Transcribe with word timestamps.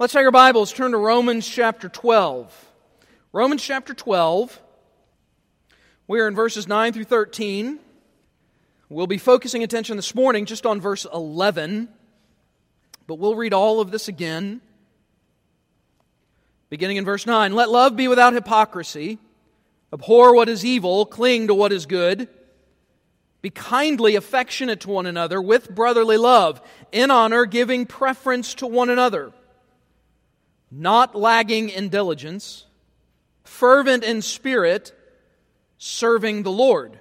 Let's 0.00 0.12
take 0.12 0.26
our 0.26 0.30
Bibles, 0.30 0.72
turn 0.72 0.92
to 0.92 0.96
Romans 0.96 1.44
chapter 1.44 1.88
12. 1.88 2.70
Romans 3.32 3.60
chapter 3.60 3.92
12. 3.92 4.62
We 6.06 6.20
are 6.20 6.28
in 6.28 6.36
verses 6.36 6.68
9 6.68 6.92
through 6.92 7.02
13. 7.02 7.80
We'll 8.88 9.08
be 9.08 9.18
focusing 9.18 9.64
attention 9.64 9.96
this 9.96 10.14
morning 10.14 10.46
just 10.46 10.66
on 10.66 10.80
verse 10.80 11.04
11, 11.12 11.88
but 13.08 13.16
we'll 13.16 13.34
read 13.34 13.52
all 13.52 13.80
of 13.80 13.90
this 13.90 14.06
again. 14.06 14.60
Beginning 16.70 16.98
in 16.98 17.04
verse 17.04 17.26
9 17.26 17.52
Let 17.52 17.68
love 17.68 17.96
be 17.96 18.06
without 18.06 18.34
hypocrisy, 18.34 19.18
abhor 19.92 20.32
what 20.32 20.48
is 20.48 20.64
evil, 20.64 21.06
cling 21.06 21.48
to 21.48 21.54
what 21.54 21.72
is 21.72 21.86
good. 21.86 22.28
Be 23.42 23.50
kindly 23.50 24.14
affectionate 24.14 24.78
to 24.82 24.90
one 24.90 25.06
another 25.06 25.42
with 25.42 25.74
brotherly 25.74 26.18
love, 26.18 26.60
in 26.92 27.10
honor, 27.10 27.46
giving 27.46 27.84
preference 27.84 28.54
to 28.54 28.66
one 28.68 28.90
another 28.90 29.32
not 30.70 31.14
lagging 31.14 31.68
in 31.68 31.88
diligence, 31.88 32.66
fervent 33.44 34.04
in 34.04 34.22
spirit, 34.22 34.92
serving 35.78 36.42
the 36.42 36.50
Lord, 36.52 37.00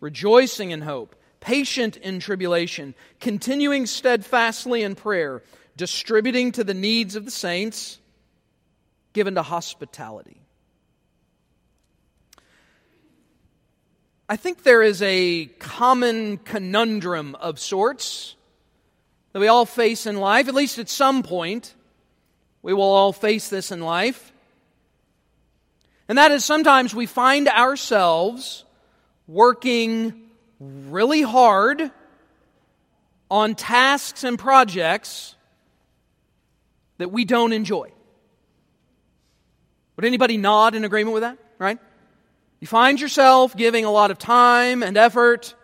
rejoicing 0.00 0.70
in 0.70 0.80
hope, 0.80 1.14
patient 1.40 1.96
in 1.96 2.20
tribulation, 2.20 2.94
continuing 3.20 3.86
steadfastly 3.86 4.82
in 4.82 4.94
prayer, 4.94 5.42
distributing 5.76 6.52
to 6.52 6.64
the 6.64 6.74
needs 6.74 7.16
of 7.16 7.24
the 7.24 7.30
saints, 7.30 7.98
given 9.12 9.34
to 9.34 9.42
hospitality. 9.42 10.40
I 14.28 14.36
think 14.36 14.62
there 14.62 14.82
is 14.82 15.00
a 15.00 15.46
common 15.58 16.36
conundrum 16.38 17.34
of 17.36 17.58
sorts 17.58 18.36
that 19.32 19.40
we 19.40 19.48
all 19.48 19.64
face 19.64 20.04
in 20.04 20.18
life, 20.18 20.48
at 20.48 20.54
least 20.54 20.78
at 20.78 20.90
some 20.90 21.22
point. 21.22 21.74
We 22.68 22.74
will 22.74 22.82
all 22.82 23.14
face 23.14 23.48
this 23.48 23.72
in 23.72 23.80
life. 23.80 24.30
And 26.06 26.18
that 26.18 26.32
is 26.32 26.44
sometimes 26.44 26.94
we 26.94 27.06
find 27.06 27.48
ourselves 27.48 28.62
working 29.26 30.28
really 30.60 31.22
hard 31.22 31.90
on 33.30 33.54
tasks 33.54 34.22
and 34.22 34.38
projects 34.38 35.34
that 36.98 37.10
we 37.10 37.24
don't 37.24 37.54
enjoy. 37.54 37.90
Would 39.96 40.04
anybody 40.04 40.36
nod 40.36 40.74
in 40.74 40.84
agreement 40.84 41.14
with 41.14 41.22
that? 41.22 41.38
Right? 41.58 41.78
You 42.60 42.66
find 42.66 43.00
yourself 43.00 43.56
giving 43.56 43.86
a 43.86 43.90
lot 43.90 44.10
of 44.10 44.18
time 44.18 44.82
and 44.82 44.98
effort 44.98 45.54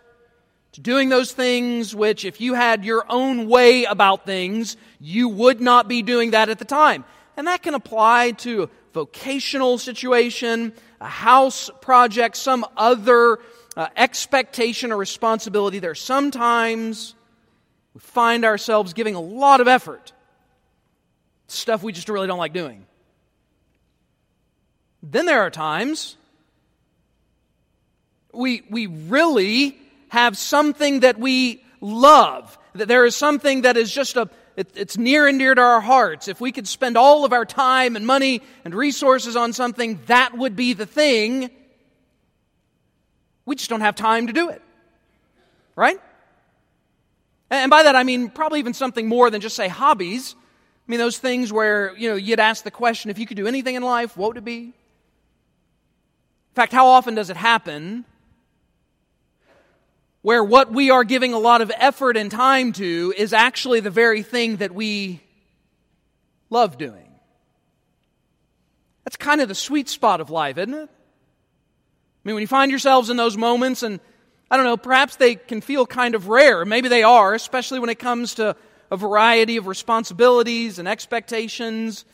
to 0.75 0.81
doing 0.81 1.09
those 1.09 1.31
things 1.31 1.95
which, 1.95 2.25
if 2.25 2.41
you 2.41 2.55
had 2.55 2.85
your 2.85 3.05
own 3.09 3.49
way 3.49 3.85
about 3.85 4.27
things, 4.27 4.77
you 4.99 5.29
would 5.29 5.61
not 5.61 5.87
be 5.87 6.03
doing 6.03 6.33
that 6.33 6.49
at 6.49 6.59
the 6.59 6.65
time. 6.65 7.05
And 7.37 7.47
that 7.47 7.63
can 7.63 7.75
apply 7.75 8.33
to 8.39 8.65
a 8.65 8.69
vocational 8.93 9.79
situation, 9.79 10.73
a 11.01 11.09
house 11.09 11.71
project, 11.81 12.37
some 12.37 12.67
other 12.77 13.39
uh, 13.77 13.87
expectation 13.97 14.91
or 14.91 14.97
responsibility. 14.97 15.79
There 15.79 15.93
are 15.93 15.95
sometimes 15.95 17.15
we 17.95 18.01
find 18.01 18.45
ourselves 18.45 18.95
giving 18.95 19.15
a 19.15 19.21
lot 19.21 19.61
of 19.61 19.69
effort 19.69 20.13
stuff 21.47 21.85
we 21.85 21.93
just 21.93 22.09
really 22.09 22.27
don't 22.27 22.39
like 22.39 22.53
doing. 22.53 22.85
Then 25.05 25.27
there 25.27 25.43
are 25.43 25.51
times 25.51 26.17
we, 28.33 28.65
we 28.69 28.87
really 28.87 29.79
have 30.15 30.39
something 30.39 31.01
that 31.01 31.19
we 31.19 31.63
love, 31.81 32.57
that 32.75 32.89
there 32.89 33.05
is 33.05 33.15
something 33.15 33.63
that 33.63 33.77
is 33.77 33.93
just 33.93 34.17
a, 34.17 34.31
it, 34.57 34.71
it's 34.77 34.97
near 34.97 35.27
and 35.27 35.39
dear 35.39 35.55
to 35.55 35.61
our 35.61 35.81
hearts. 35.81 36.29
If 36.29 36.41
we 36.41 36.53
could 36.53 36.69
spend 36.69 36.97
all 36.97 37.25
of 37.25 37.33
our 37.33 37.45
time 37.45 37.97
and 37.97 38.07
money 38.07 38.41
and 38.65 38.75
resources 38.75 39.37
on 39.37 39.53
something, 39.53 40.01
that 40.07 40.39
would 40.39 40.57
be 40.57 40.73
the 40.73 40.87
thing. 40.87 41.51
We 43.45 43.57
just 43.57 43.69
don't 43.69 43.81
have 43.81 43.97
time 43.97 44.29
to 44.29 44.33
do 44.33 44.49
it. 44.51 44.63
Right? 45.77 46.01
And 47.51 47.69
by 47.71 47.83
that 47.83 47.97
I 47.97 48.05
mean 48.05 48.31
probably 48.31 48.61
even 48.61 48.73
something 48.73 49.09
more 49.09 49.31
than 49.31 49.41
just 49.41 49.57
say 49.57 49.67
hobbies. 49.69 50.37
I 50.87 50.91
mean 50.91 50.99
those 50.99 51.19
things 51.19 51.53
where, 51.53 51.97
you 51.97 52.09
know, 52.09 52.17
you'd 52.17 52.41
ask 52.41 52.63
the 52.63 52.71
question, 52.71 53.11
if 53.11 53.19
you 53.19 53.27
could 53.27 53.37
do 53.37 53.49
anything 53.49 53.75
in 53.75 53.83
life, 53.83 54.17
what 54.17 54.29
would 54.29 54.37
it 54.37 54.45
be? 54.45 54.61
In 54.61 54.73
fact, 56.55 56.73
how 56.73 56.87
often 56.87 57.17
does 57.17 57.31
it 57.31 57.37
happen 57.37 58.05
where 60.25 60.43
what 60.43 60.73
we 60.73 60.89
are 60.89 61.05
giving 61.05 61.35
a 61.35 61.39
lot 61.39 61.61
of 61.61 61.71
effort 61.77 62.17
and 62.17 62.31
time 62.31 62.73
to 62.73 63.13
is 63.15 63.35
actually 63.35 63.81
the 63.81 63.91
very 63.91 64.23
thing 64.23 64.57
that 64.57 64.75
we 64.75 65.21
love 66.49 66.79
doing. 66.79 67.13
That's 69.05 69.17
kind 69.17 69.43
of 69.43 69.49
the 69.49 69.55
sweet 69.55 69.87
spot 69.91 70.23
of 70.23 70.31
life, 70.31 70.57
isn't 70.57 70.73
it? 70.73 70.89
I 70.89 72.23
mean, 72.25 72.37
when 72.37 72.41
you 72.41 72.47
find 72.47 72.71
yourselves 72.71 73.11
in 73.11 73.19
those 73.19 73.37
moments, 73.37 73.83
and 73.83 74.01
I 74.51 74.57
don't 74.57 74.65
know, 74.65 74.79
perhaps 74.79 75.17
they 75.17 75.35
can 75.35 75.61
feel 75.61 75.85
kind 75.85 76.15
of 76.15 76.27
rare. 76.27 76.65
Maybe 76.65 76.89
they 76.89 77.03
are, 77.03 77.35
especially 77.35 77.81
when 77.81 77.91
it 77.91 77.99
comes 77.99 78.37
to 78.37 78.57
a 78.91 78.97
variety 78.97 79.59
of 79.59 79.67
responsibilities 79.67 80.79
and 80.79 80.89
expectations. 80.89 82.07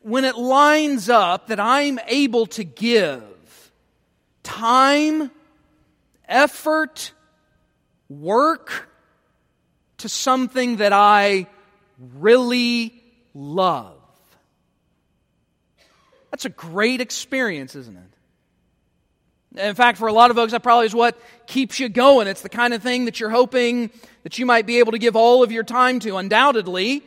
When 0.00 0.24
it 0.24 0.36
lines 0.36 1.08
up 1.08 1.46
that 1.46 1.60
I'm 1.60 2.00
able 2.08 2.46
to 2.46 2.64
give 2.64 3.22
time 4.42 5.30
effort, 6.28 7.12
work 8.08 8.88
to 9.98 10.08
something 10.08 10.76
that 10.76 10.92
I 10.92 11.46
really 12.14 13.00
love. 13.34 13.96
That's 16.30 16.44
a 16.44 16.50
great 16.50 17.00
experience, 17.00 17.76
isn't 17.76 17.96
it? 17.96 19.60
In 19.60 19.74
fact, 19.74 19.98
for 19.98 20.08
a 20.08 20.12
lot 20.12 20.30
of 20.30 20.36
folks, 20.36 20.52
that 20.52 20.62
probably 20.62 20.86
is 20.86 20.94
what 20.94 21.20
keeps 21.46 21.78
you 21.78 21.90
going. 21.90 22.26
It's 22.26 22.40
the 22.40 22.48
kind 22.48 22.72
of 22.72 22.82
thing 22.82 23.04
that 23.04 23.20
you're 23.20 23.30
hoping 23.30 23.90
that 24.22 24.38
you 24.38 24.46
might 24.46 24.66
be 24.66 24.78
able 24.78 24.92
to 24.92 24.98
give 24.98 25.14
all 25.14 25.42
of 25.42 25.52
your 25.52 25.62
time 25.62 26.00
to. 26.00 26.16
Undoubtedly, 26.16 27.02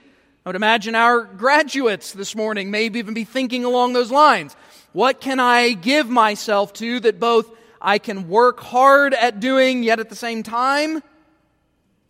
I 0.45 0.49
would 0.49 0.55
imagine 0.55 0.93
our 0.93 1.23
graduates 1.23 2.13
this 2.13 2.35
morning 2.35 2.69
may 2.69 2.85
even 2.85 3.15
be 3.15 3.23
thinking 3.23 3.65
along 3.65 3.93
those 3.93 4.11
lines. 4.11 4.55
What 4.93 5.19
can 5.19 5.39
I 5.39 5.71
give 5.71 6.07
myself 6.07 6.71
to 6.73 6.99
that 6.99 7.19
both 7.19 7.49
I 7.85 7.99
can 7.99 8.27
work 8.27 8.61
hard 8.61 9.13
at 9.13 9.39
doing, 9.39 9.83
yet 9.83 9.99
at 9.99 10.09
the 10.09 10.15
same 10.15 10.41
time 10.41 11.03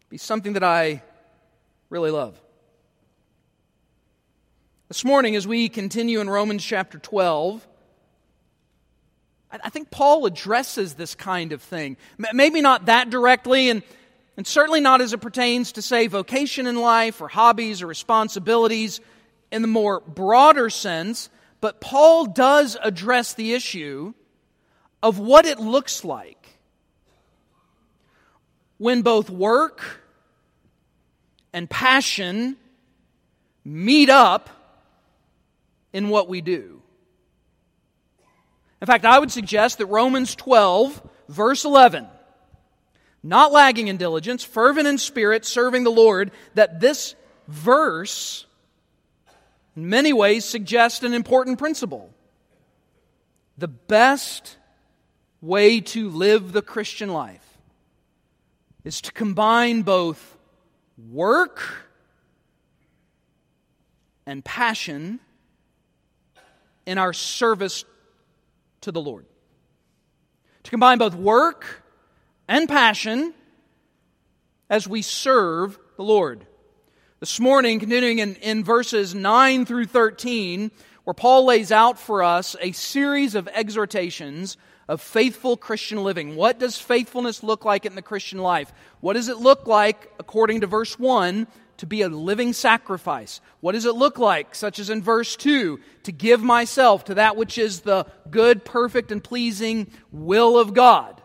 be 0.09 0.17
something 0.17 0.53
that 0.53 0.63
I 0.63 1.03
really 1.89 2.11
love. 2.11 2.39
This 4.87 5.03
morning, 5.03 5.35
as 5.35 5.45
we 5.45 5.67
continue 5.67 6.21
in 6.21 6.29
Romans 6.29 6.63
chapter 6.63 6.97
12, 6.97 7.67
I 9.51 9.69
think 9.69 9.91
Paul 9.91 10.25
addresses 10.25 10.93
this 10.93 11.13
kind 11.13 11.51
of 11.51 11.61
thing. 11.61 11.97
Maybe 12.33 12.61
not 12.61 12.85
that 12.85 13.09
directly, 13.09 13.69
and, 13.69 13.83
and 14.37 14.47
certainly 14.47 14.79
not 14.79 15.01
as 15.01 15.11
it 15.11 15.19
pertains 15.19 15.73
to, 15.73 15.81
say, 15.81 16.07
vocation 16.07 16.67
in 16.67 16.77
life 16.77 17.19
or 17.19 17.27
hobbies 17.27 17.81
or 17.81 17.87
responsibilities 17.87 19.01
in 19.51 19.61
the 19.61 19.67
more 19.67 19.99
broader 19.99 20.69
sense, 20.69 21.29
but 21.59 21.81
Paul 21.81 22.27
does 22.27 22.77
address 22.81 23.33
the 23.33 23.53
issue 23.53 24.13
of 25.05 25.19
what 25.19 25.45
it 25.45 25.59
looks 25.59 26.03
like 26.03 26.57
when 28.79 29.03
both 29.03 29.29
work 29.29 30.01
and 31.53 31.69
passion 31.69 32.57
meet 33.63 34.09
up 34.09 34.49
in 35.93 36.09
what 36.09 36.27
we 36.27 36.41
do. 36.41 36.81
In 38.81 38.87
fact, 38.87 39.05
I 39.05 39.19
would 39.19 39.31
suggest 39.31 39.77
that 39.77 39.85
Romans 39.85 40.33
12, 40.33 40.99
verse 41.29 41.65
11, 41.65 42.07
not 43.21 43.51
lagging 43.51 43.89
in 43.89 43.97
diligence, 43.97 44.43
fervent 44.43 44.87
in 44.87 44.97
spirit, 44.97 45.45
serving 45.45 45.83
the 45.83 45.91
Lord, 45.91 46.31
that 46.55 46.79
this 46.79 47.13
verse 47.47 48.47
in 49.75 49.87
many 49.87 50.13
ways 50.13 50.45
suggests 50.45 51.03
an 51.03 51.13
important 51.13 51.59
principle. 51.59 52.09
The 53.59 53.67
best 53.67 54.57
way 55.45 55.79
to 55.79 56.09
live 56.09 56.51
the 56.51 56.61
Christian 56.61 57.09
life 57.09 57.45
is 58.83 59.01
to 59.01 59.11
combine 59.11 59.83
both 59.83 60.37
work 61.11 61.61
and 64.25 64.43
passion 64.43 65.19
in 66.85 66.97
our 66.97 67.13
service 67.13 67.85
to 68.81 68.91
the 68.91 69.01
Lord. 69.01 69.25
To 70.63 70.71
combine 70.71 70.97
both 70.97 71.15
work 71.15 71.83
and 72.47 72.67
passion 72.67 73.33
as 74.69 74.87
we 74.87 75.03
serve 75.03 75.77
the 75.97 76.03
Lord. 76.03 76.45
This 77.19 77.39
morning, 77.39 77.79
continuing 77.79 78.19
in, 78.19 78.35
in 78.35 78.63
verses 78.63 79.13
9 79.13 79.65
through 79.65 79.85
13, 79.85 80.71
where 81.03 81.13
Paul 81.13 81.45
lays 81.45 81.71
out 81.71 81.99
for 81.99 82.23
us 82.23 82.55
a 82.59 82.71
series 82.71 83.35
of 83.35 83.47
exhortations 83.47 84.57
of 84.87 85.01
faithful 85.01 85.57
Christian 85.57 86.03
living. 86.03 86.35
What 86.35 86.59
does 86.59 86.77
faithfulness 86.77 87.43
look 87.43 87.65
like 87.65 87.85
in 87.85 87.95
the 87.95 88.01
Christian 88.01 88.39
life? 88.39 88.71
What 89.01 89.13
does 89.13 89.29
it 89.29 89.37
look 89.37 89.67
like, 89.67 90.11
according 90.19 90.61
to 90.61 90.67
verse 90.67 90.99
1, 90.99 91.47
to 91.77 91.85
be 91.85 92.01
a 92.01 92.09
living 92.09 92.53
sacrifice. 92.53 93.41
What 93.59 93.73
does 93.73 93.85
it 93.85 93.95
look 93.95 94.17
like, 94.17 94.55
such 94.55 94.79
as 94.79 94.89
in 94.89 95.01
verse 95.01 95.35
2, 95.35 95.79
to 96.03 96.11
give 96.11 96.41
myself 96.41 97.05
to 97.05 97.15
that 97.15 97.35
which 97.35 97.57
is 97.57 97.81
the 97.81 98.05
good, 98.29 98.63
perfect, 98.63 99.11
and 99.11 99.23
pleasing 99.23 99.87
will 100.11 100.57
of 100.57 100.73
God? 100.73 101.21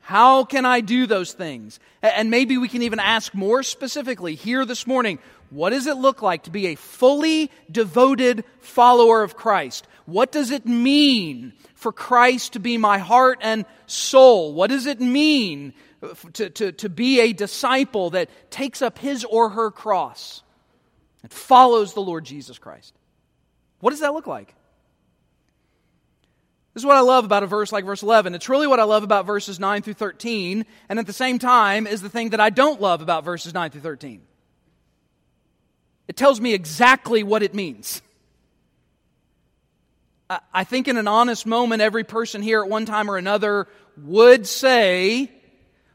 How 0.00 0.44
can 0.44 0.66
I 0.66 0.80
do 0.80 1.06
those 1.06 1.32
things? 1.32 1.80
And 2.02 2.30
maybe 2.30 2.58
we 2.58 2.68
can 2.68 2.82
even 2.82 3.00
ask 3.00 3.34
more 3.34 3.62
specifically 3.62 4.34
here 4.34 4.64
this 4.64 4.86
morning 4.86 5.18
what 5.50 5.70
does 5.70 5.86
it 5.86 5.96
look 5.96 6.20
like 6.20 6.44
to 6.44 6.50
be 6.50 6.66
a 6.68 6.74
fully 6.74 7.50
devoted 7.70 8.44
follower 8.60 9.22
of 9.22 9.36
Christ? 9.36 9.86
What 10.04 10.32
does 10.32 10.50
it 10.50 10.66
mean 10.66 11.52
for 11.84 11.92
Christ 11.92 12.54
to 12.54 12.58
be 12.58 12.78
my 12.78 12.98
heart 12.98 13.38
and 13.42 13.64
soul? 13.86 14.52
What 14.52 14.70
does 14.70 14.86
it 14.86 15.00
mean 15.00 15.72
to, 16.34 16.50
to, 16.50 16.72
to 16.72 16.88
be 16.88 17.20
a 17.20 17.32
disciple 17.32 18.10
that 18.10 18.28
takes 18.50 18.82
up 18.82 18.98
his 18.98 19.24
or 19.24 19.50
her 19.50 19.70
cross 19.70 20.42
and 21.22 21.32
follows 21.32 21.94
the 21.94 22.00
Lord 22.00 22.24
Jesus 22.24 22.58
Christ. 22.58 22.94
What 23.80 23.90
does 23.90 24.00
that 24.00 24.12
look 24.12 24.26
like? 24.26 24.54
This 26.74 26.82
is 26.82 26.86
what 26.86 26.96
I 26.96 27.00
love 27.00 27.24
about 27.24 27.42
a 27.42 27.46
verse 27.46 27.70
like 27.72 27.84
verse 27.84 28.02
11. 28.02 28.34
It's 28.34 28.48
really 28.48 28.66
what 28.66 28.80
I 28.80 28.84
love 28.84 29.04
about 29.04 29.26
verses 29.26 29.60
9 29.60 29.82
through 29.82 29.94
13, 29.94 30.66
and 30.88 30.98
at 30.98 31.06
the 31.06 31.12
same 31.12 31.38
time 31.38 31.86
is 31.86 32.02
the 32.02 32.08
thing 32.08 32.30
that 32.30 32.40
I 32.40 32.50
don't 32.50 32.80
love 32.80 33.00
about 33.00 33.24
verses 33.24 33.54
9 33.54 33.70
through 33.70 33.80
13. 33.82 34.22
It 36.08 36.16
tells 36.16 36.40
me 36.40 36.52
exactly 36.52 37.22
what 37.22 37.42
it 37.42 37.54
means. 37.54 38.02
I 40.30 40.64
think 40.64 40.88
in 40.88 40.96
an 40.96 41.06
honest 41.06 41.46
moment, 41.46 41.82
every 41.82 42.04
person 42.04 42.42
here 42.42 42.62
at 42.62 42.68
one 42.68 42.86
time 42.86 43.10
or 43.10 43.16
another 43.16 43.68
would 43.96 44.46
say, 44.46 45.30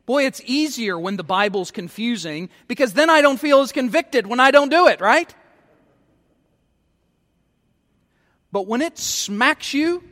Boy, 0.05 0.25
it's 0.25 0.41
easier 0.45 0.97
when 0.97 1.17
the 1.17 1.23
Bible's 1.23 1.69
confusing 1.69 2.49
because 2.67 2.93
then 2.93 3.11
I 3.11 3.21
don't 3.21 3.39
feel 3.39 3.61
as 3.61 3.71
convicted 3.71 4.25
when 4.25 4.39
I 4.39 4.49
don't 4.49 4.69
do 4.69 4.87
it, 4.87 5.01
right? 5.01 5.33
But 8.51 8.65
when 8.65 8.81
it 8.81 8.97
smacks 8.97 9.73
you 9.73 10.03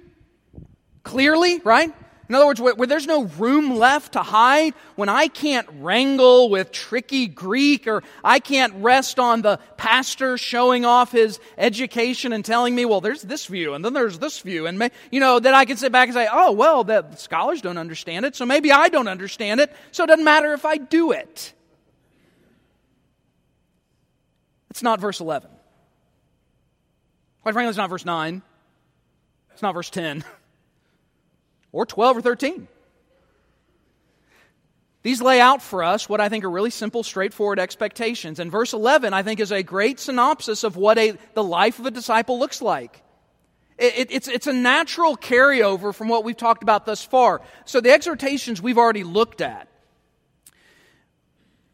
clearly, 1.04 1.60
right? 1.64 1.96
In 2.30 2.36
other 2.36 2.46
words, 2.46 2.60
where, 2.60 2.76
where, 2.76 2.88
there's 2.88 3.08
no 3.08 3.24
room 3.24 3.78
left 3.78 4.14
to 4.14 4.20
hide, 4.20 4.74
when 4.96 5.08
I 5.08 5.30
can't 5.30 5.68
wrangle 5.80 6.50
with 6.50 6.74
tricky 6.74 7.28
Greek 7.28 7.88
or 7.88 8.04
I 8.22 8.40
can't 8.40 8.74
rest 8.78 9.18
on 9.18 9.42
the 9.42 9.60
pastor 9.78 10.38
showing 10.38 10.84
off 10.84 11.14
his 11.14 11.40
education 11.58 12.34
and 12.34 12.44
telling 12.44 12.76
me, 12.76 12.84
well, 12.84 13.00
there's 13.00 13.22
this 13.22 13.46
view 13.46 13.74
and 13.74 13.86
then 13.86 13.94
there's 13.94 14.20
this 14.20 14.42
view. 14.42 14.68
And, 14.68 14.92
you 15.10 15.22
know, 15.22 15.40
then 15.40 15.54
I 15.54 15.64
can 15.64 15.78
sit 15.78 15.94
back 15.94 16.10
and 16.10 16.16
say, 16.16 16.28
oh, 16.30 16.52
well, 16.52 16.84
the 16.84 17.16
scholars 17.16 17.62
don't 17.62 17.78
understand 17.78 18.26
it, 18.26 18.36
so 18.36 18.46
maybe 18.46 18.74
I 18.74 18.90
don't 18.90 19.08
understand 19.08 19.62
it, 19.62 19.72
so 19.92 20.04
it 20.04 20.08
doesn't 20.08 20.26
matter 20.26 20.54
if 20.54 20.66
I 20.66 20.76
do 20.78 21.14
it. 21.14 21.54
It's 24.70 24.84
not 24.84 25.00
verse 25.00 25.22
11. 25.22 25.50
Quite 27.42 27.54
frankly, 27.54 27.70
it's 27.70 27.78
not 27.78 27.90
verse 27.90 28.04
9. 28.04 28.42
It's 29.54 29.62
not 29.62 29.74
verse 29.74 29.90
10. 29.90 30.26
or 31.72 31.86
12 31.86 32.18
or 32.18 32.22
13. 32.22 32.68
These 35.04 35.22
lay 35.22 35.40
out 35.40 35.62
for 35.62 35.84
us 35.84 36.10
what 36.10 36.20
I 36.20 36.28
think 36.28 36.44
are 36.44 36.50
really 36.50 36.70
simple, 36.70 37.02
straightforward 37.02 37.60
expectations. 37.60 38.40
And 38.40 38.52
verse 38.52 38.74
11, 38.74 39.14
I 39.14 39.24
think, 39.24 39.40
is 39.40 39.54
a 39.54 39.64
great 39.64 40.02
synopsis 40.02 40.66
of 40.66 40.76
what 40.76 40.98
a, 40.98 41.18
the 41.34 41.44
life 41.44 41.80
of 41.80 41.86
a 41.86 41.92
disciple 41.92 42.40
looks 42.40 42.62
like. 42.62 43.02
It, 43.78 43.98
it, 43.98 44.12
it's, 44.12 44.28
it's 44.28 44.48
a 44.48 44.54
natural 44.54 45.16
carryover 45.16 45.94
from 45.96 46.10
what 46.10 46.24
we've 46.24 46.36
talked 46.36 46.62
about 46.62 46.86
thus 46.86 47.04
far. 47.04 47.42
So 47.66 47.80
the 47.80 47.92
exhortations 47.92 48.62
we've 48.62 48.78
already 48.78 49.04
looked 49.04 49.40
at. 49.40 49.70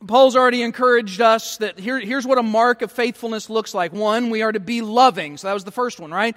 Paul's 0.06 0.36
already 0.36 0.62
encouraged 0.62 1.22
us 1.22 1.58
that 1.58 1.80
here, 1.80 1.98
here's 1.98 2.28
what 2.28 2.38
a 2.38 2.44
mark 2.44 2.82
of 2.82 2.92
faithfulness 2.92 3.50
looks 3.50 3.74
like. 3.74 3.94
One, 3.94 4.30
we 4.30 4.42
are 4.42 4.52
to 4.52 4.60
be 4.60 4.82
loving. 4.82 5.38
So 5.38 5.48
that 5.48 5.54
was 5.54 5.64
the 5.64 5.72
first 5.72 6.00
one, 6.00 6.12
right? 6.12 6.36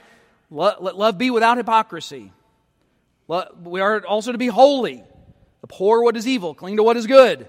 Let, 0.51 0.83
let 0.83 0.97
love 0.97 1.19
be 1.19 1.31
without 1.31 1.59
hypocrisy. 1.59 2.33
We 3.29 3.81
are 3.81 4.05
also 4.07 4.33
to 4.33 4.39
be 4.39 4.47
holy, 4.47 5.03
abhor 5.65 6.03
what 6.03 6.17
is 6.17 6.29
evil, 6.29 6.55
cling 6.55 6.77
to 6.77 6.83
what 6.83 6.97
is 6.97 7.07
good. 7.07 7.49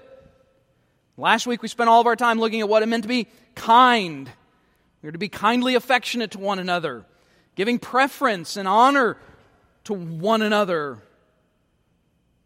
Last 1.16 1.46
week 1.46 1.62
we 1.62 1.68
spent 1.68 1.88
all 1.88 2.00
of 2.00 2.06
our 2.06 2.16
time 2.16 2.38
looking 2.38 2.60
at 2.60 2.68
what 2.68 2.82
it 2.82 2.86
meant 2.86 3.04
to 3.04 3.08
be 3.08 3.28
kind. 3.54 4.30
We 5.02 5.08
are 5.08 5.12
to 5.12 5.18
be 5.18 5.28
kindly 5.28 5.74
affectionate 5.74 6.32
to 6.32 6.38
one 6.38 6.58
another, 6.58 7.04
giving 7.54 7.78
preference 7.78 8.56
and 8.56 8.66
honor 8.66 9.16
to 9.84 9.94
one 9.94 10.42
another. 10.42 11.02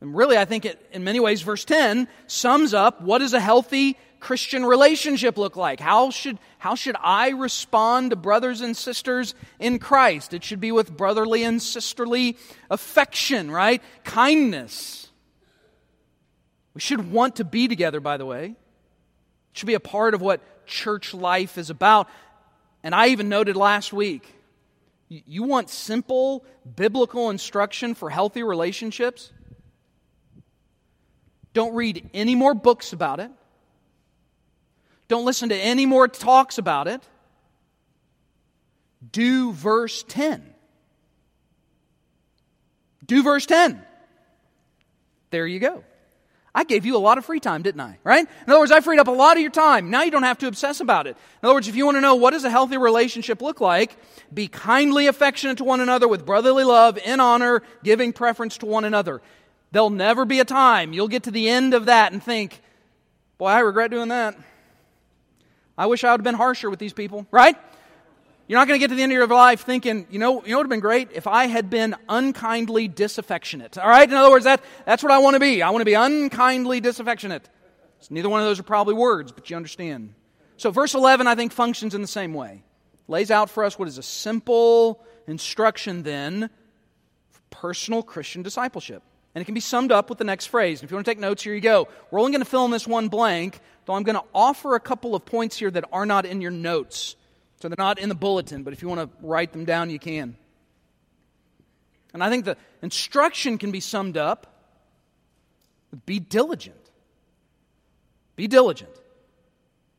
And 0.00 0.14
really, 0.14 0.37
I 0.37 0.44
think 0.44 0.64
it, 0.64 0.84
in 0.93 1.05
many 1.05 1.20
ways, 1.20 1.43
verse 1.43 1.64
10 1.64 2.08
sums 2.26 2.75
up 2.75 3.00
what 3.00 3.23
is 3.23 3.34
a 3.34 3.40
healthy 3.40 3.96
Christian 4.22 4.64
relationship 4.64 5.36
look 5.36 5.56
like? 5.56 5.80
How 5.80 6.10
should, 6.10 6.38
how 6.58 6.76
should 6.76 6.94
I 7.02 7.30
respond 7.30 8.10
to 8.10 8.16
brothers 8.16 8.60
and 8.60 8.76
sisters 8.76 9.34
in 9.58 9.80
Christ? 9.80 10.32
It 10.32 10.44
should 10.44 10.60
be 10.60 10.70
with 10.70 10.96
brotherly 10.96 11.42
and 11.42 11.60
sisterly 11.60 12.38
affection, 12.70 13.50
right? 13.50 13.82
Kindness. 14.04 15.08
We 16.72 16.80
should 16.80 17.10
want 17.10 17.36
to 17.36 17.44
be 17.44 17.66
together, 17.66 17.98
by 17.98 18.16
the 18.16 18.24
way. 18.24 18.44
It 18.44 19.58
should 19.58 19.66
be 19.66 19.74
a 19.74 19.80
part 19.80 20.14
of 20.14 20.22
what 20.22 20.40
church 20.66 21.12
life 21.12 21.58
is 21.58 21.69
about. 21.69 22.08
And 22.84 22.94
I 22.94 23.08
even 23.08 23.28
noted 23.28 23.56
last 23.56 23.92
week 23.92 24.32
you 25.08 25.42
want 25.42 25.69
simple 25.69 26.44
biblical 26.76 27.28
instruction 27.28 27.94
for 27.94 28.08
healthy 28.08 28.44
relationships? 28.44 29.32
Don't 31.52 31.74
read 31.74 32.08
any 32.14 32.34
more 32.34 32.54
books 32.54 32.92
about 32.92 33.20
it. 33.20 33.30
Don't 35.12 35.26
listen 35.26 35.50
to 35.50 35.55
any 35.55 35.85
more 35.85 36.09
talks 36.09 36.56
about 36.56 36.88
it. 36.88 37.03
Do 39.12 39.53
verse 39.53 40.06
10. 40.09 40.43
Do 43.05 43.23
verse 43.23 43.44
10. 43.44 43.85
There 45.29 45.47
you 45.47 45.61
go. 45.61 45.85
I 46.55 46.64
gave 46.64 46.87
you 46.87 46.97
a 46.97 46.99
lot 46.99 47.19
of 47.19 47.26
free 47.26 47.41
time, 47.41 47.61
didn't 47.61 47.82
I? 47.82 47.99
Right? 48.03 48.26
In 48.26 48.50
other 48.50 48.61
words, 48.61 48.73
I 48.73 48.81
freed 48.81 49.00
up 49.00 49.06
a 49.06 49.11
lot 49.11 49.37
of 49.37 49.43
your 49.43 49.50
time. 49.50 49.91
Now 49.91 50.03
you 50.03 50.11
don't 50.11 50.23
have 50.23 50.38
to 50.38 50.47
obsess 50.47 50.81
about 50.81 51.06
it. 51.06 51.11
In 51.43 51.47
other 51.47 51.56
words, 51.56 51.69
if 51.69 51.76
you 51.76 51.85
want 51.85 51.99
to 51.99 52.00
know 52.00 52.15
what 52.15 52.31
does 52.31 52.44
a 52.44 52.50
healthy 52.50 52.79
relationship 52.79 53.43
look 53.43 53.61
like, 53.61 53.94
be 54.32 54.49
kindly 54.49 55.08
affectionate 55.08 55.58
to 55.58 55.65
one 55.65 55.81
another 55.81 56.08
with 56.08 56.25
brotherly 56.25 56.65
love, 56.65 56.97
in 56.97 57.20
honor, 57.20 57.62
giving 57.85 58.15
preference 58.15 58.56
to 58.56 58.65
one 58.65 58.87
another. 58.87 59.20
There'll 59.73 59.91
never 59.91 60.25
be 60.25 60.41
a 60.41 60.47
time 60.47 60.94
you'll 60.94 61.06
get 61.08 61.25
to 61.25 61.31
the 61.31 61.50
end 61.50 61.75
of 61.75 61.85
that 61.85 62.12
and 62.12 62.23
think, 62.23 62.62
boy, 63.37 63.49
I 63.49 63.58
regret 63.58 63.91
doing 63.91 64.08
that. 64.08 64.38
I 65.76 65.86
wish 65.86 66.04
I 66.04 66.10
would 66.10 66.20
have 66.20 66.24
been 66.24 66.34
harsher 66.34 66.70
with 66.70 66.78
these 66.78 66.92
people, 66.92 67.26
right? 67.30 67.56
You're 68.46 68.58
not 68.58 68.69
going 68.69 68.78
to 68.78 68.82
get 68.82 68.88
to 68.91 68.96
the 68.96 69.02
end 69.02 69.12
of 69.12 69.17
your 69.17 69.26
life 69.26 69.64
thinking, 69.64 70.06
you 70.10 70.19
know, 70.19 70.43
you 70.44 70.50
know 70.50 70.58
what 70.58 70.64
would 70.64 70.64
have 70.64 70.70
been 70.70 70.81
great 70.81 71.10
if 71.12 71.26
I 71.26 71.46
had 71.46 71.70
been 71.70 71.94
unkindly 72.08 72.88
disaffectionate. 72.88 73.79
All 73.79 73.88
right? 73.88 74.08
In 74.08 74.14
other 74.14 74.31
words, 74.31 74.44
that, 74.44 74.62
that's 74.84 75.02
what 75.02 75.12
I 75.12 75.19
want 75.19 75.34
to 75.34 75.41
be. 75.41 75.62
I 75.62 75.70
want 75.70 75.81
to 75.81 75.86
be 75.86 75.94
unkindly 75.94 76.81
disaffectionate. 76.81 77.48
So 78.00 78.08
neither 78.10 78.29
one 78.29 78.41
of 78.41 78.46
those 78.46 78.58
are 78.58 78.64
probably 78.64 78.94
words, 78.94 79.32
but 79.32 79.48
you 79.48 79.56
understand. 79.56 80.14
So 80.56 80.70
verse 80.70 80.94
11, 80.94 81.26
I 81.26 81.34
think, 81.34 81.52
functions 81.52 81.94
in 81.94 82.02
the 82.02 82.08
same 82.08 82.34
way. 82.34 82.62
Lays 83.08 83.31
out 83.31 83.48
for 83.48 83.64
us 83.64 83.79
what 83.79 83.88
is 83.88 83.98
a 83.98 84.02
simple 84.02 85.02
instruction 85.26 86.02
then 86.02 86.50
for 87.31 87.41
personal 87.50 88.02
Christian 88.02 88.43
discipleship. 88.43 89.02
And 89.34 89.41
it 89.41 89.46
can 89.46 89.55
be 89.55 89.60
summed 89.60 89.93
up 89.93 90.08
with 90.08 90.19
the 90.19 90.24
next 90.24 90.46
phrase. 90.46 90.82
If 90.82 90.91
you 90.91 90.96
want 90.96 91.06
to 91.06 91.10
take 91.10 91.19
notes, 91.19 91.43
here 91.43 91.55
you 91.55 91.60
go. 91.60 91.89
We're 92.10 92.20
only 92.20 92.32
going 92.32 92.44
to 92.44 92.48
fill 92.51 92.65
in 92.67 92.70
this 92.70 92.86
one 92.86 93.08
blank, 93.08 93.60
though 93.86 93.94
I'm 93.94 94.03
going 94.03 94.19
to 94.19 94.24
offer 94.34 94.74
a 94.74 94.81
couple 94.81 95.15
of 95.15 95.24
points 95.24 95.56
here 95.56 95.70
that 95.70 95.84
are 95.93 96.05
not 96.05 96.27
in 96.27 96.41
your 96.41 96.51
notes. 96.51 97.17
So 97.60 97.69
they're 97.69 97.77
not 97.79 97.98
in 97.98 98.08
the 98.08 98.15
bulletin, 98.15 98.62
but 98.62 98.72
if 98.72 98.82
you 98.82 98.89
want 98.89 99.01
to 99.01 99.27
write 99.27 99.53
them 99.53 99.65
down, 99.65 99.89
you 99.89 99.98
can. 99.98 100.36
And 102.12 102.22
I 102.22 102.29
think 102.29 102.44
the 102.44 102.56
instruction 102.82 103.56
can 103.56 103.70
be 103.70 103.81
summed 103.81 104.17
up 104.17 104.48
with 105.91 106.05
be 106.05 106.19
diligent. 106.19 106.77
Be 108.36 108.48
diligent. 108.48 108.91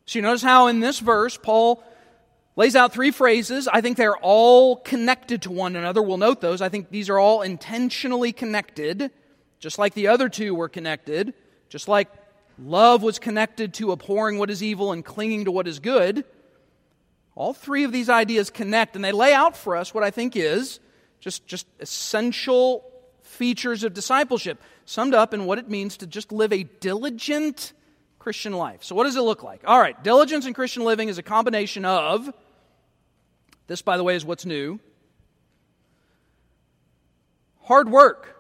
So 0.06 0.20
you 0.20 0.24
notice 0.24 0.42
how 0.44 0.68
in 0.68 0.80
this 0.80 1.00
verse, 1.00 1.38
Paul 1.38 1.84
lays 2.56 2.76
out 2.76 2.94
three 2.94 3.12
phrases. 3.12 3.68
I 3.68 3.82
think 3.82 3.98
they're 3.98 4.18
all 4.18 4.76
connected 4.76 5.44
to 5.44 5.52
one 5.52 5.76
another. 5.76 6.02
We'll 6.02 6.18
note 6.18 6.42
those. 6.42 6.62
I 6.62 6.70
think 6.70 6.90
these 6.90 7.10
are 7.10 7.18
all 7.18 7.42
intentionally 7.42 8.34
connected. 8.34 9.12
Just 9.64 9.80
like 9.80 9.94
the 9.94 10.10
other 10.10 10.28
two 10.28 10.54
were 10.54 10.68
connected, 10.68 11.34
just 11.70 11.88
like 11.88 12.10
love 12.60 13.02
was 13.02 13.18
connected 13.18 13.74
to 13.76 13.94
abhorring 13.94 14.38
what 14.38 14.50
is 14.50 14.62
evil 14.62 14.92
and 14.92 15.06
clinging 15.06 15.46
to 15.46 15.52
what 15.52 15.70
is 15.70 15.80
good, 15.80 16.26
all 17.34 17.54
three 17.54 17.86
of 17.86 17.94
these 17.94 18.10
ideas 18.10 18.50
connect 18.50 18.98
and 18.98 19.06
they 19.06 19.14
lay 19.14 19.34
out 19.34 19.56
for 19.56 19.78
us 19.78 19.94
what 19.94 20.04
I 20.04 20.12
think 20.12 20.36
is 20.36 20.82
just, 21.22 21.48
just 21.48 21.66
essential 21.80 22.84
features 23.22 23.86
of 23.86 23.94
discipleship, 23.94 24.62
summed 24.84 25.14
up 25.14 25.34
in 25.34 25.46
what 25.46 25.60
it 25.60 25.70
means 25.70 25.96
to 25.96 26.08
just 26.08 26.34
live 26.34 26.52
a 26.52 26.64
diligent 26.64 27.72
Christian 28.20 28.52
life. 28.52 28.84
So, 28.84 28.96
what 28.96 29.06
does 29.06 29.16
it 29.16 29.22
look 29.22 29.44
like? 29.44 29.62
All 29.66 29.80
right, 29.80 30.04
diligence 30.04 30.46
in 30.46 30.54
Christian 30.54 30.84
living 30.84 31.08
is 31.08 31.18
a 31.20 31.24
combination 31.24 31.86
of, 31.86 32.30
this, 33.68 33.82
by 33.82 33.96
the 33.96 34.04
way, 34.04 34.18
is 34.18 34.26
what's 34.26 34.46
new, 34.46 34.82
hard 37.62 37.88
work. 37.88 38.33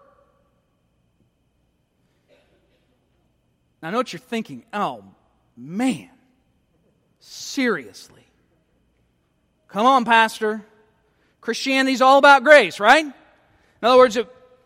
I 3.83 3.91
know 3.91 3.97
what 3.97 4.13
you're 4.13 4.19
thinking. 4.19 4.63
Oh, 4.73 5.03
man. 5.57 6.09
seriously. 7.19 8.25
Come 9.67 9.85
on, 9.85 10.05
Pastor. 10.05 10.63
Christianity's 11.41 12.01
all 12.01 12.17
about 12.17 12.43
grace, 12.43 12.79
right? 12.79 13.05
In 13.05 13.13
other 13.81 13.97
words, 13.97 14.17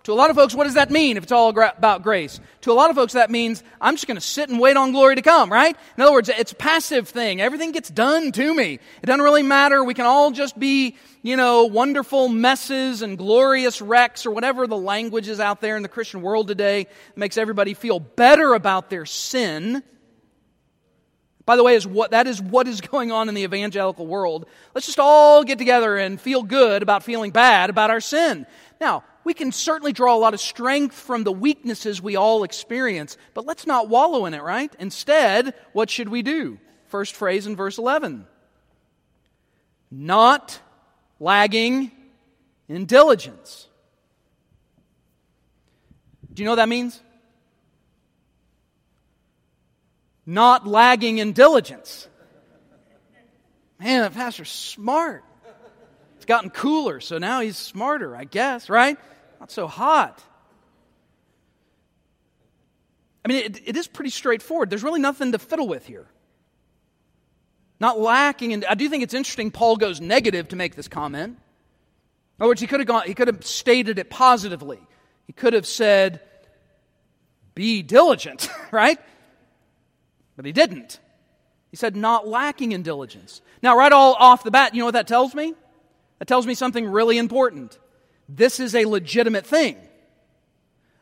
to 0.08 0.14
a 0.14 0.16
lot 0.16 0.30
of 0.30 0.38
folks, 0.38 0.56
what 0.56 0.64
does 0.64 0.76
that 0.76 0.90
mean 0.90 1.18
if 1.18 1.24
it's 1.24 1.34
all 1.34 1.50
about 1.50 2.02
grace? 2.02 2.40
To 2.62 2.72
a 2.72 2.74
lot 2.74 2.90
of 2.90 2.96
folks, 2.96 3.12
that 3.12 3.30
means 3.30 3.62
I'm 3.82 3.96
just 3.96 4.08
going 4.08 4.16
to 4.16 4.22
sit 4.22 4.48
and 4.48 4.58
wait 4.58 4.78
on 4.78 4.94
glory 4.94 5.16
to 5.16 5.22
come, 5.22 5.52
right? 5.52 5.76
In 5.98 6.02
other 6.02 6.14
words, 6.14 6.30
it's 6.30 6.54
a 6.54 6.56
passive 6.56 7.10
thing. 7.10 7.42
Everything 7.42 7.74
gets 7.74 7.90
done 7.90 8.32
to 8.32 8.56
me. 8.56 8.80
It 9.02 9.06
doesn't 9.06 9.22
really 9.22 9.44
matter. 9.44 9.84
We 9.84 9.94
can 9.94 10.06
all 10.06 10.32
just 10.32 10.58
be, 10.58 10.96
you 11.24 11.36
know, 11.36 11.66
wonderful 11.66 12.30
messes 12.30 13.02
and 13.02 13.18
glorious 13.18 13.82
wrecks 13.82 14.26
or 14.26 14.32
whatever 14.32 14.66
the 14.66 14.78
language 14.78 15.28
is 15.28 15.42
out 15.42 15.60
there 15.60 15.76
in 15.76 15.84
the 15.84 15.90
Christian 15.90 16.22
world 16.22 16.48
today 16.48 16.86
that 16.86 17.18
makes 17.18 17.38
everybody 17.38 17.74
feel 17.74 18.00
better 18.00 18.54
about 18.54 18.90
their 18.90 19.06
sin. 19.06 19.84
By 21.46 21.58
the 21.58 21.66
way, 21.66 21.76
is 21.76 21.86
what, 21.86 22.12
that 22.12 22.28
is 22.28 22.42
what 22.42 22.70
is 22.70 22.80
going 22.92 23.12
on 23.12 23.28
in 23.28 23.36
the 23.36 23.44
evangelical 23.44 24.08
world. 24.08 24.46
Let's 24.74 24.88
just 24.88 25.02
all 25.02 25.44
get 25.44 25.58
together 25.58 25.98
and 25.98 26.22
feel 26.22 26.44
good 26.44 26.82
about 26.82 27.04
feeling 27.04 27.32
bad 27.32 27.70
about 27.70 27.90
our 27.90 28.00
sin. 28.00 28.46
Now, 28.80 29.04
we 29.28 29.34
can 29.34 29.52
certainly 29.52 29.92
draw 29.92 30.16
a 30.16 30.18
lot 30.18 30.34
of 30.34 30.40
strength 30.40 30.96
from 30.96 31.26
the 31.26 31.34
weaknesses 31.34 32.02
we 32.02 32.16
all 32.16 32.46
experience, 32.46 33.18
but 33.34 33.46
let's 33.46 33.68
not 33.68 33.90
wallow 33.90 34.26
in 34.26 34.34
it, 34.34 34.42
right? 34.42 34.74
Instead, 34.80 35.54
what 35.74 35.90
should 35.90 36.08
we 36.08 36.22
do? 36.22 36.58
First 36.86 37.14
phrase 37.14 37.46
in 37.46 37.58
verse 37.58 37.78
11 37.78 38.26
not 39.92 40.58
lagging 41.20 41.92
in 42.70 42.86
diligence. 42.86 43.68
Do 46.34 46.42
you 46.42 46.46
know 46.46 46.52
what 46.52 46.56
that 46.56 46.70
means? 46.70 47.02
Not 50.26 50.66
lagging 50.66 51.18
in 51.18 51.34
diligence. 51.34 52.08
Man, 53.78 54.04
that 54.04 54.14
pastor's 54.14 54.50
smart. 54.50 55.26
It's 56.16 56.26
gotten 56.26 56.50
cooler, 56.50 57.02
so 57.02 57.18
now 57.18 57.42
he's 57.42 57.58
smarter, 57.58 58.16
I 58.16 58.24
guess, 58.24 58.70
right? 58.70 58.98
Not 59.40 59.52
so 59.52 59.68
hot. 59.68 60.24
I 63.24 63.28
mean, 63.28 63.44
it, 63.44 63.62
it 63.66 63.78
is 63.78 63.88
pretty 63.88 64.10
straightforward. 64.10 64.70
There's 64.70 64.84
really 64.84 65.02
nothing 65.02 65.34
to 65.34 65.40
fiddle 65.40 65.68
with 65.68 65.86
here. 65.86 66.08
Not 67.80 68.00
lacking, 68.00 68.54
and 68.54 68.66
I 68.66 68.76
do 68.76 68.90
think 68.90 69.04
it's 69.04 69.14
interesting 69.14 69.52
Paul 69.52 69.76
goes 69.76 70.02
negative 70.02 70.48
to 70.48 70.56
make 70.56 70.76
this 70.76 70.88
comment. 70.88 71.38
In 71.38 72.44
other 72.44 72.50
words, 72.50 72.62
he 72.62 72.68
could 72.68 72.80
have 72.80 72.88
gone, 72.88 73.04
he 73.06 73.14
could 73.14 73.28
have 73.28 73.46
stated 73.46 74.00
it 74.00 74.10
positively. 74.10 74.80
He 75.26 75.34
could 75.34 75.54
have 75.54 75.68
said, 75.68 76.22
be 77.54 77.84
diligent, 77.84 78.50
right? 78.72 78.98
But 80.36 80.46
he 80.46 80.52
didn't. 80.52 81.00
He 81.70 81.78
said, 81.78 81.96
not 81.96 82.28
lacking 82.28 82.72
in 82.72 82.82
diligence. 82.82 83.42
Now, 83.62 83.78
right 83.78 83.92
all 83.92 84.14
off 84.14 84.44
the 84.44 84.52
bat, 84.52 84.74
you 84.74 84.80
know 84.80 84.86
what 84.86 84.94
that 84.94 85.08
tells 85.08 85.36
me? 85.36 85.54
That 86.20 86.28
tells 86.28 86.48
me 86.48 86.54
something 86.54 86.86
really 86.88 87.18
important 87.18 87.78
this 88.30 88.60
is 88.60 88.76
a 88.76 88.86
legitimate 88.86 89.46
thing. 89.46 89.78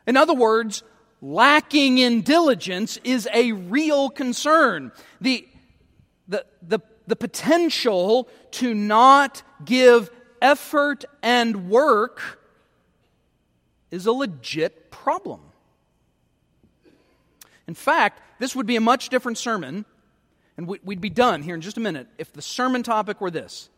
In 0.06 0.16
other 0.16 0.34
words, 0.34 0.82
lacking 1.20 1.98
in 1.98 2.22
diligence 2.22 2.98
is 3.02 3.28
a 3.32 3.52
real 3.52 4.10
concern. 4.10 4.92
The, 5.20 5.46
the, 6.28 6.46
the, 6.62 6.80
the 7.06 7.16
potential 7.16 8.28
to 8.52 8.74
not 8.74 9.42
give 9.64 10.10
effort 10.40 11.04
and 11.22 11.68
work 11.68 12.40
is 13.90 14.06
a 14.06 14.12
legit 14.12 14.90
problem. 14.90 15.40
In 17.66 17.74
fact, 17.74 18.22
this 18.38 18.54
would 18.54 18.66
be 18.66 18.76
a 18.76 18.80
much 18.80 19.08
different 19.08 19.38
sermon, 19.38 19.84
and 20.56 20.68
we'd 20.68 21.00
be 21.00 21.10
done 21.10 21.42
here 21.42 21.54
in 21.54 21.60
just 21.60 21.76
a 21.76 21.80
minute 21.80 22.06
if 22.18 22.32
the 22.32 22.42
sermon 22.42 22.82
topic 22.82 23.20
were 23.20 23.30
this 23.30 23.68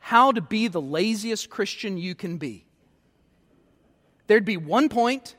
How 0.00 0.32
to 0.32 0.40
be 0.40 0.66
the 0.66 0.80
laziest 0.80 1.50
Christian 1.50 1.98
you 1.98 2.14
can 2.14 2.38
be 2.38 2.67
there'd 4.28 4.44
be 4.44 4.56
one 4.56 4.88
point, 4.88 5.34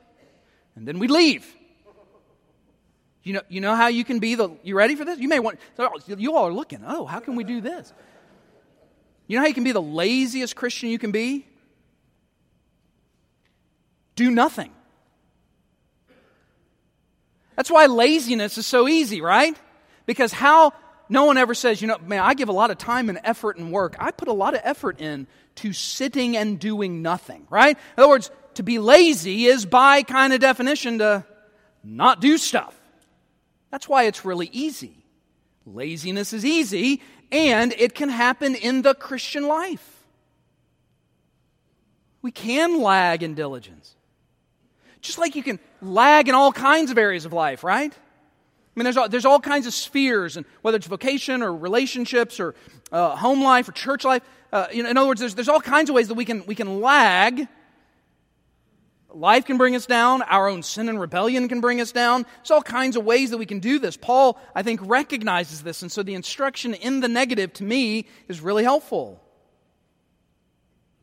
and 0.75 0.85
then 0.87 0.99
we'd 0.99 1.11
leave. 1.11 1.45
You 3.23 3.33
know, 3.33 3.41
you 3.47 3.61
know 3.61 3.75
how 3.75 3.87
you 3.87 4.03
can 4.03 4.19
be 4.19 4.35
the, 4.35 4.49
you 4.63 4.75
ready 4.75 4.95
for 4.95 5.05
this? 5.05 5.19
You 5.19 5.29
may 5.29 5.39
want, 5.39 5.59
you 6.05 6.35
all 6.35 6.47
are 6.47 6.53
looking, 6.53 6.83
oh, 6.85 7.05
how 7.05 7.19
can 7.19 7.35
we 7.35 7.43
do 7.43 7.61
this? 7.61 7.93
You 9.27 9.37
know 9.37 9.43
how 9.43 9.47
you 9.47 9.53
can 9.53 9.63
be 9.63 9.71
the 9.71 9.81
laziest 9.81 10.55
Christian 10.55 10.89
you 10.89 10.99
can 10.99 11.11
be? 11.11 11.45
Do 14.15 14.31
nothing. 14.31 14.71
That's 17.55 17.69
why 17.69 17.85
laziness 17.85 18.57
is 18.57 18.65
so 18.65 18.87
easy, 18.87 19.21
right? 19.21 19.55
Because 20.05 20.31
how 20.31 20.73
no 21.09 21.25
one 21.25 21.37
ever 21.37 21.53
says, 21.53 21.81
you 21.81 21.87
know, 21.87 21.97
man, 21.99 22.21
I 22.21 22.33
give 22.33 22.49
a 22.49 22.53
lot 22.53 22.71
of 22.71 22.77
time 22.77 23.09
and 23.09 23.19
effort 23.23 23.57
and 23.57 23.71
work. 23.71 23.95
I 23.99 24.11
put 24.11 24.27
a 24.27 24.33
lot 24.33 24.53
of 24.53 24.61
effort 24.63 25.01
in 25.01 25.27
to 25.55 25.73
sitting 25.73 26.37
and 26.37 26.59
doing 26.59 27.01
nothing, 27.01 27.45
right? 27.49 27.77
In 27.97 28.03
other 28.03 28.09
words, 28.09 28.31
to 28.59 28.63
be 28.63 28.77
lazy 28.77 29.45
is 29.45 29.65
by 29.65 30.03
kind 30.03 30.33
of 30.33 30.41
definition 30.41 30.99
to 30.99 31.23
not 31.81 32.19
do 32.19 32.37
stuff. 32.37 32.77
That's 33.71 33.87
why 33.87 34.03
it's 34.03 34.25
really 34.25 34.49
easy. 34.51 35.05
Laziness 35.65 36.33
is 36.33 36.43
easy, 36.43 37.01
and 37.31 37.71
it 37.71 37.95
can 37.95 38.09
happen 38.09 38.55
in 38.55 38.81
the 38.81 38.93
Christian 38.93 39.47
life. 39.47 40.03
We 42.21 42.31
can 42.31 42.81
lag 42.81 43.23
in 43.23 43.33
diligence. 43.33 43.95
Just 44.99 45.19
like 45.19 45.37
you 45.37 45.43
can 45.43 45.57
lag 45.81 46.27
in 46.27 46.35
all 46.35 46.51
kinds 46.51 46.91
of 46.91 46.97
areas 46.97 47.23
of 47.23 47.31
life, 47.31 47.63
right? 47.63 47.93
I 47.93 48.71
mean, 48.75 48.83
there's 48.83 48.97
all, 48.97 49.07
there's 49.07 49.23
all 49.23 49.39
kinds 49.39 49.67
of 49.67 49.73
spheres, 49.73 50.35
and 50.35 50.45
whether 50.63 50.75
it's 50.75 50.87
vocation 50.87 51.43
or 51.43 51.55
relationships 51.55 52.41
or 52.41 52.55
uh, 52.91 53.15
home 53.15 53.41
life 53.41 53.69
or 53.69 53.71
church 53.71 54.03
life. 54.03 54.21
Uh, 54.51 54.67
you 54.73 54.83
know, 54.83 54.89
in 54.89 54.97
other 54.97 55.07
words, 55.07 55.21
there's, 55.21 55.35
there's 55.35 55.47
all 55.47 55.61
kinds 55.61 55.89
of 55.89 55.95
ways 55.95 56.09
that 56.09 56.15
we 56.15 56.25
can, 56.25 56.45
we 56.45 56.55
can 56.55 56.81
lag 56.81 57.47
Life 59.11 59.45
can 59.45 59.57
bring 59.57 59.75
us 59.75 59.85
down. 59.85 60.21
Our 60.21 60.47
own 60.47 60.61
sin 60.61 60.87
and 60.87 60.99
rebellion 60.99 61.47
can 61.47 61.61
bring 61.61 61.81
us 61.81 61.91
down. 61.91 62.25
There's 62.37 62.51
all 62.51 62.61
kinds 62.61 62.95
of 62.95 63.05
ways 63.05 63.31
that 63.31 63.37
we 63.37 63.45
can 63.45 63.59
do 63.59 63.79
this. 63.79 63.97
Paul, 63.97 64.39
I 64.53 64.61
think, 64.61 64.81
recognizes 64.83 65.63
this. 65.63 65.81
And 65.81 65.91
so 65.91 66.03
the 66.03 66.13
instruction 66.13 66.75
in 66.75 66.99
the 66.99 67.07
negative 67.07 67.51
to 67.53 67.63
me 67.63 68.05
is 68.27 68.39
really 68.39 68.63
helpful. 68.63 69.23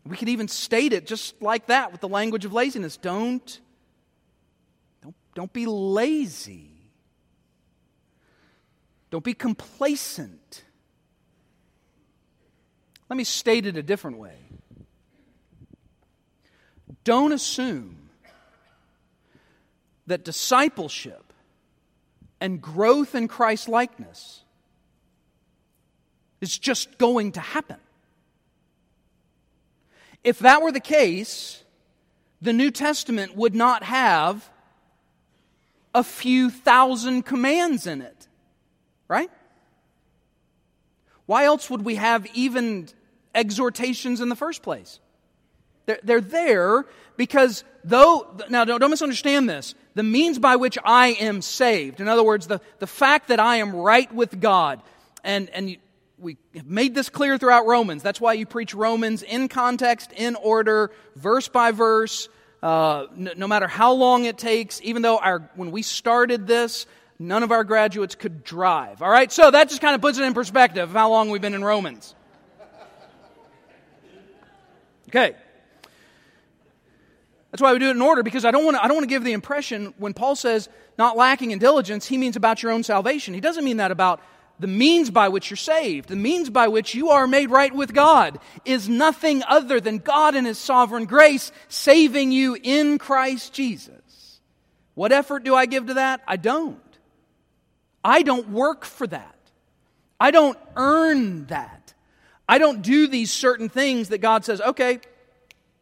We 0.04 0.16
could 0.16 0.28
even 0.28 0.46
state 0.46 0.92
it 0.92 1.06
just 1.06 1.42
like 1.42 1.66
that 1.66 1.90
with 1.90 2.00
the 2.00 2.08
language 2.08 2.44
of 2.44 2.52
laziness. 2.52 2.96
Don't, 2.96 3.60
don't, 5.02 5.16
don't 5.34 5.52
be 5.52 5.66
lazy. 5.66 6.70
Don't 9.10 9.24
be 9.24 9.34
complacent. 9.34 10.62
Let 13.08 13.16
me 13.16 13.24
state 13.24 13.66
it 13.66 13.76
a 13.76 13.82
different 13.82 14.18
way. 14.18 14.45
Don't 17.06 17.30
assume 17.30 18.10
that 20.08 20.24
discipleship 20.24 21.32
and 22.40 22.60
growth 22.60 23.14
in 23.14 23.28
Christ 23.28 23.68
likeness 23.68 24.42
is 26.40 26.58
just 26.58 26.98
going 26.98 27.30
to 27.32 27.40
happen. 27.40 27.76
If 30.24 30.40
that 30.40 30.62
were 30.62 30.72
the 30.72 30.80
case, 30.80 31.62
the 32.42 32.52
New 32.52 32.72
Testament 32.72 33.36
would 33.36 33.54
not 33.54 33.84
have 33.84 34.50
a 35.94 36.02
few 36.02 36.50
thousand 36.50 37.22
commands 37.22 37.86
in 37.86 38.02
it, 38.02 38.26
right? 39.06 39.30
Why 41.26 41.44
else 41.44 41.70
would 41.70 41.82
we 41.82 41.94
have 41.94 42.26
even 42.34 42.88
exhortations 43.32 44.20
in 44.20 44.28
the 44.28 44.34
first 44.34 44.62
place? 44.62 44.98
They're, 45.86 46.00
they're 46.02 46.20
there 46.20 46.84
because 47.16 47.64
though, 47.84 48.36
now 48.48 48.64
don't, 48.64 48.90
misunderstand 48.90 49.48
this, 49.48 49.74
the 49.94 50.02
means 50.02 50.38
by 50.38 50.56
which 50.56 50.76
I 50.84 51.08
am 51.08 51.40
saved, 51.40 52.00
in 52.00 52.08
other 52.08 52.22
words, 52.22 52.46
the, 52.46 52.60
the 52.80 52.86
fact 52.86 53.28
that 53.28 53.40
I 53.40 53.56
am 53.56 53.74
right 53.74 54.12
with 54.12 54.40
God, 54.40 54.82
and, 55.24 55.48
and 55.50 55.76
we 56.18 56.36
have 56.54 56.66
made 56.66 56.94
this 56.94 57.08
clear 57.08 57.38
throughout 57.38 57.66
Romans. 57.66 58.02
That's 58.02 58.20
why 58.20 58.34
you 58.34 58.46
preach 58.46 58.74
Romans 58.74 59.22
in 59.22 59.48
context, 59.48 60.12
in 60.12 60.34
order, 60.34 60.90
verse 61.14 61.48
by 61.48 61.70
verse, 61.70 62.28
uh, 62.62 63.06
no, 63.14 63.32
no 63.36 63.48
matter 63.48 63.68
how 63.68 63.92
long 63.92 64.24
it 64.24 64.38
takes, 64.38 64.80
even 64.82 65.02
though 65.02 65.18
our, 65.18 65.50
when 65.54 65.70
we 65.70 65.82
started 65.82 66.46
this, 66.46 66.86
none 67.18 67.42
of 67.42 67.52
our 67.52 67.64
graduates 67.64 68.14
could 68.14 68.44
drive. 68.44 69.02
All 69.02 69.10
right? 69.10 69.30
So 69.30 69.50
that 69.50 69.68
just 69.68 69.80
kind 69.80 69.94
of 69.94 70.00
puts 70.00 70.18
it 70.18 70.24
in 70.24 70.34
perspective 70.34 70.88
of 70.88 70.94
how 70.94 71.10
long 71.10 71.30
we've 71.30 71.40
been 71.40 71.54
in 71.54 71.64
Romans. 71.64 72.14
Okay. 75.08 75.36
That's 77.56 77.62
why 77.62 77.72
we 77.72 77.78
do 77.78 77.88
it 77.88 77.96
in 77.96 78.02
order 78.02 78.22
because 78.22 78.44
I 78.44 78.50
don't 78.50 78.66
want 78.66 78.76
to, 78.76 78.84
I 78.84 78.86
don't 78.86 78.98
want 78.98 79.04
to 79.04 79.14
give 79.14 79.24
the 79.24 79.32
impression 79.32 79.94
when 79.96 80.12
Paul 80.12 80.36
says 80.36 80.68
not 80.98 81.16
lacking 81.16 81.52
in 81.52 81.58
diligence, 81.58 82.06
he 82.06 82.18
means 82.18 82.36
about 82.36 82.62
your 82.62 82.70
own 82.70 82.82
salvation. 82.82 83.32
He 83.32 83.40
doesn't 83.40 83.64
mean 83.64 83.78
that 83.78 83.90
about 83.90 84.20
the 84.60 84.66
means 84.66 85.10
by 85.10 85.30
which 85.30 85.48
you're 85.48 85.56
saved. 85.56 86.10
The 86.10 86.16
means 86.16 86.50
by 86.50 86.68
which 86.68 86.94
you 86.94 87.08
are 87.08 87.26
made 87.26 87.50
right 87.50 87.74
with 87.74 87.94
God 87.94 88.40
is 88.66 88.90
nothing 88.90 89.42
other 89.48 89.80
than 89.80 89.96
God 89.96 90.34
in 90.34 90.44
His 90.44 90.58
sovereign 90.58 91.06
grace 91.06 91.50
saving 91.68 92.30
you 92.30 92.58
in 92.62 92.98
Christ 92.98 93.54
Jesus. 93.54 94.42
What 94.92 95.10
effort 95.10 95.42
do 95.42 95.54
I 95.54 95.64
give 95.64 95.86
to 95.86 95.94
that? 95.94 96.20
I 96.28 96.36
don't. 96.36 96.78
I 98.04 98.20
don't 98.20 98.50
work 98.50 98.84
for 98.84 99.06
that. 99.06 99.34
I 100.20 100.30
don't 100.30 100.58
earn 100.76 101.46
that. 101.46 101.94
I 102.46 102.58
don't 102.58 102.82
do 102.82 103.06
these 103.06 103.32
certain 103.32 103.70
things 103.70 104.10
that 104.10 104.18
God 104.18 104.44
says, 104.44 104.60
okay, 104.60 105.00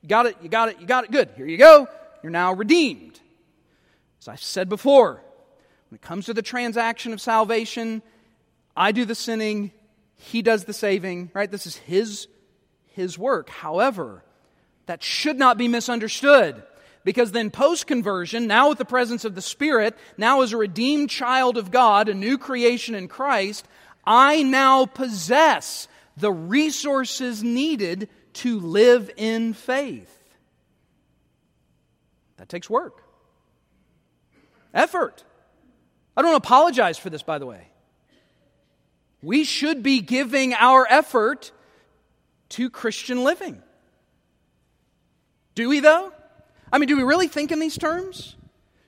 you 0.05 0.09
got 0.09 0.27
it, 0.27 0.37
you 0.43 0.51
got 0.51 0.69
it, 0.69 0.81
you 0.81 0.87
got 0.87 1.05
it, 1.05 1.11
good. 1.11 1.31
Here 1.35 1.47
you 1.47 1.57
go. 1.57 1.89
You're 2.23 2.31
now 2.31 2.53
redeemed. 2.53 3.19
As 4.21 4.29
I've 4.29 4.43
said 4.43 4.69
before, 4.69 5.23
when 5.89 5.97
it 5.97 6.03
comes 6.03 6.27
to 6.27 6.35
the 6.35 6.43
transaction 6.43 7.15
of 7.15 7.23
salvation, 7.23 8.03
I 8.77 8.93
do 8.93 9.07
the 9.07 9.15
sinning, 9.15 9.73
He 10.17 10.43
does 10.43 10.65
the 10.65 10.75
saving, 10.75 11.31
right? 11.33 11.51
This 11.51 11.67
is 11.67 11.77
His, 11.77 12.29
His 12.89 13.19
work. 13.19 13.49
However, 13.49 14.23
that 14.85 15.03
should 15.03 15.39
not 15.39 15.57
be 15.57 15.69
misunderstood. 15.69 16.63
Because 17.03 17.33
then, 17.33 17.51
post 17.51 17.87
conversion, 17.87 18.47
now 18.47 18.69
with 18.69 18.77
the 18.77 18.85
presence 18.85 19.25
of 19.25 19.35
the 19.35 19.41
Spirit, 19.41 19.97
now 20.19 20.43
as 20.43 20.53
a 20.53 20.59
redeemed 20.59 21.09
child 21.09 21.57
of 21.57 21.71
God, 21.71 22.11
a 22.11 22.15
new 22.15 22.37
creation 22.37 22.95
in 22.95 23.09
Christ, 23.09 23.67
I 24.07 24.43
now 24.43 24.85
possess 24.85 25.89
the 26.15 26.31
resources 26.31 27.43
needed 27.43 28.11
to 28.35 28.61
live 28.61 29.11
in 29.17 29.55
faith. 29.55 30.11
That 32.37 32.49
takes 32.49 32.69
work, 32.69 33.03
effort. 34.73 35.25
I 36.17 36.23
don't 36.23 36.35
apologize 36.35 36.99
for 36.99 37.11
this, 37.11 37.23
by 37.23 37.39
the 37.39 37.47
way. 37.47 37.69
We 39.23 39.45
should 39.45 39.83
be 39.83 40.01
giving 40.01 40.53
our 40.55 40.87
effort 40.89 41.51
to 42.51 42.71
Christian 42.71 43.25
living. 43.25 43.63
Do 45.55 45.69
we, 45.69 45.81
though? 45.81 46.13
I 46.73 46.79
mean, 46.79 46.89
do 46.89 46.97
we 46.97 47.03
really 47.05 47.29
think 47.29 47.51
in 47.53 47.59
these 47.59 47.79
terms? 47.79 48.37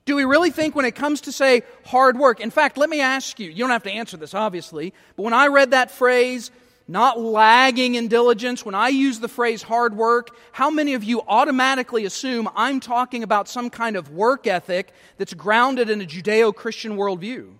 Do 0.04 0.14
we 0.14 0.24
really 0.24 0.50
think 0.50 0.76
when 0.76 0.84
it 0.84 0.94
comes 0.94 1.22
to, 1.22 1.32
say, 1.32 1.62
hard 1.84 2.18
work? 2.18 2.40
In 2.40 2.50
fact, 2.50 2.76
let 2.76 2.90
me 2.90 3.00
ask 3.00 3.40
you, 3.40 3.50
you 3.50 3.58
don't 3.58 3.70
have 3.70 3.82
to 3.84 3.90
answer 3.90 4.16
this, 4.16 4.34
obviously, 4.34 4.92
but 5.16 5.22
when 5.22 5.32
I 5.32 5.48
read 5.48 5.70
that 5.70 5.90
phrase, 5.90 6.50
not 6.88 7.18
lagging 7.20 7.96
in 7.96 8.08
diligence, 8.08 8.64
when 8.64 8.74
I 8.74 8.88
use 8.88 9.18
the 9.18 9.28
phrase 9.28 9.62
hard 9.62 9.96
work, 9.96 10.36
how 10.52 10.70
many 10.70 10.94
of 10.94 11.02
you 11.02 11.22
automatically 11.26 12.04
assume 12.04 12.48
I'm 12.54 12.78
talking 12.78 13.22
about 13.22 13.48
some 13.48 13.70
kind 13.70 13.96
of 13.96 14.10
work 14.10 14.46
ethic 14.46 14.92
that's 15.18 15.34
grounded 15.34 15.90
in 15.90 16.00
a 16.00 16.04
Judeo 16.04 16.54
Christian 16.54 16.96
worldview? 16.96 17.54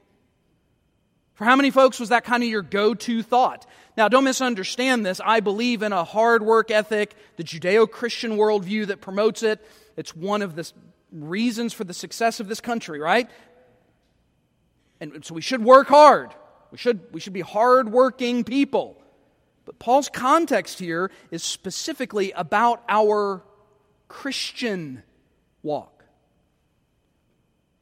For 1.34 1.44
how 1.44 1.56
many 1.56 1.70
folks 1.70 1.98
was 1.98 2.10
that 2.10 2.24
kind 2.24 2.42
of 2.42 2.48
your 2.48 2.62
go 2.62 2.94
to 2.94 3.22
thought? 3.22 3.66
Now, 3.96 4.08
don't 4.08 4.24
misunderstand 4.24 5.04
this. 5.04 5.20
I 5.24 5.40
believe 5.40 5.82
in 5.82 5.92
a 5.92 6.04
hard 6.04 6.42
work 6.42 6.70
ethic, 6.70 7.14
the 7.36 7.44
Judeo 7.44 7.90
Christian 7.90 8.36
worldview 8.36 8.86
that 8.86 9.00
promotes 9.00 9.42
it. 9.42 9.60
It's 9.96 10.14
one 10.14 10.40
of 10.40 10.54
the 10.54 10.70
reasons 11.12 11.72
for 11.72 11.84
the 11.84 11.94
success 11.94 12.40
of 12.40 12.48
this 12.48 12.60
country, 12.60 13.00
right? 13.00 13.28
And 15.00 15.24
so 15.24 15.34
we 15.34 15.42
should 15.42 15.62
work 15.62 15.88
hard. 15.88 16.30
We 16.70 16.78
should, 16.78 17.00
we 17.12 17.20
should 17.20 17.32
be 17.32 17.42
hardworking 17.42 18.44
people. 18.44 18.96
But 19.66 19.80
Paul's 19.80 20.08
context 20.08 20.78
here 20.78 21.10
is 21.30 21.42
specifically 21.42 22.32
about 22.32 22.82
our 22.88 23.42
Christian 24.08 25.02
walk. 25.62 26.04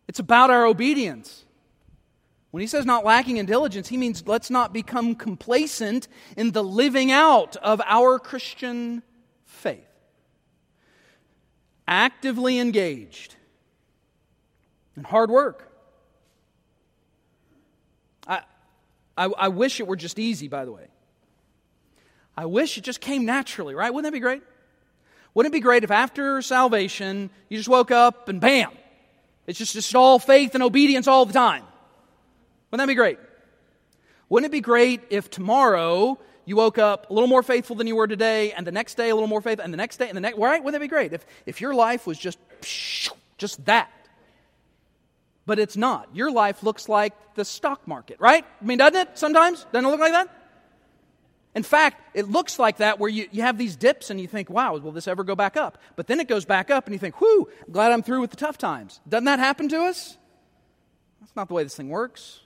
It's 0.09 0.19
about 0.19 0.51
our 0.51 0.67
obedience. 0.67 1.45
When 2.51 2.63
he 2.63 2.67
says 2.67 2.87
not 2.87 3.05
lacking 3.05 3.37
in 3.37 3.47
diligence, 3.47 3.89
he 3.89 3.97
means 3.97 4.27
let's 4.27 4.49
not 4.49 4.73
become 4.73 5.15
complacent 5.15 6.09
in 6.37 6.53
the 6.53 6.65
living 6.65 7.13
out 7.13 7.57
of 7.57 7.83
our 7.85 8.19
Christian 8.19 9.03
faith. 9.45 9.81
Actively 11.87 12.59
engaged 12.59 13.37
in 14.97 15.05
hard 15.05 15.31
work. 15.31 15.71
I, 18.27 18.43
I, 19.19 19.25
I 19.27 19.49
wish 19.49 19.81
it 19.81 19.87
were 19.87 19.97
just 19.97 20.19
easy, 20.19 20.49
by 20.49 20.65
the 20.65 20.73
way. 20.73 20.87
I 22.37 22.47
wish 22.47 22.79
it 22.79 22.85
just 22.85 23.01
came 23.01 23.25
naturally, 23.25 23.75
right? 23.75 23.93
Wouldn't 23.93 24.11
that 24.11 24.17
be 24.17 24.21
great? 24.21 24.43
Wouldn't 25.35 25.53
it 25.53 25.57
be 25.57 25.61
great 25.61 25.85
if 25.85 25.91
after 25.91 26.41
salvation 26.43 27.31
you 27.49 27.57
just 27.57 27.69
woke 27.69 27.91
up 27.91 28.29
and 28.29 28.41
bam, 28.41 28.71
it's 29.47 29.59
just, 29.59 29.73
just 29.75 29.95
all 29.95 30.19
faith 30.19 30.55
and 30.55 30.63
obedience 30.63 31.09
all 31.09 31.27
the 31.27 31.33
time? 31.33 31.65
Wouldn't 32.71 32.87
that 32.87 32.91
be 32.91 32.97
great? 32.97 33.19
Wouldn't 34.29 34.51
it 34.51 34.53
be 34.53 34.61
great 34.61 35.03
if 35.11 35.31
tomorrow 35.31 36.19
you 36.45 36.57
woke 36.57 36.79
up 36.79 37.11
a 37.11 37.13
little 37.13 37.29
more 37.29 37.43
faithful 37.43 37.77
than 37.77 37.87
you 37.87 37.97
were 37.97 38.07
today, 38.07 38.53
and 38.53 38.67
the 38.67 38.73
next 38.73 38.97
day 38.97 39.11
a 39.11 39.15
little 39.15 39.29
more 39.29 39.41
faithful, 39.41 39.65
and 39.65 39.73
the 39.73 39.77
next 39.79 39.97
day, 39.97 40.09
and 40.09 40.17
the 40.17 40.21
next, 40.21 40.39
right? 40.39 40.63
Wouldn't 40.63 40.81
that 40.81 40.85
be 40.85 40.89
great? 40.89 41.13
If, 41.13 41.25
if 41.47 41.61
your 41.61 41.75
life 41.75 42.07
was 42.07 42.19
just, 42.19 42.39
just 43.39 43.65
that. 43.67 43.91
But 45.47 45.59
it's 45.59 45.77
not. 45.77 46.09
Your 46.15 46.31
life 46.31 46.63
looks 46.63 46.89
like 46.89 47.13
the 47.35 47.45
stock 47.45 47.87
market, 47.87 48.19
right? 48.19 48.45
I 48.61 48.65
mean, 48.65 48.79
doesn't 48.79 48.97
it 48.97 49.19
sometimes? 49.19 49.65
Doesn't 49.73 49.85
it 49.85 49.89
look 49.89 50.01
like 50.01 50.13
that? 50.13 50.29
In 51.55 51.63
fact, 51.63 52.03
it 52.15 52.29
looks 52.29 52.59
like 52.59 52.79
that 52.79 52.99
where 52.99 53.09
you, 53.09 53.29
you 53.31 53.43
have 53.43 53.59
these 53.59 53.77
dips 53.77 54.11
and 54.11 54.21
you 54.21 54.27
think, 54.27 54.51
wow, 54.51 54.77
will 54.77 54.91
this 54.91 55.07
ever 55.07 55.23
go 55.23 55.37
back 55.37 55.57
up? 55.57 55.79
But 55.95 56.09
then 56.09 56.19
it 56.19 56.27
goes 56.27 56.45
back 56.45 56.71
up 56.71 56.87
and 56.87 56.93
you 56.93 56.99
think, 56.99 57.21
whew, 57.21 57.49
I'm 57.67 57.73
glad 57.73 57.93
I'm 57.93 58.03
through 58.03 58.21
with 58.21 58.31
the 58.31 58.37
tough 58.37 58.59
times. 58.59 59.01
Doesn't 59.09 59.27
that 59.27 59.39
happen 59.39 59.69
to 59.69 59.83
us? 59.85 60.19
That's 61.21 61.37
not 61.37 61.49
the 61.49 61.55
way 61.55 61.63
this 61.63 61.77
thing 61.77 61.91
works. 61.91 62.41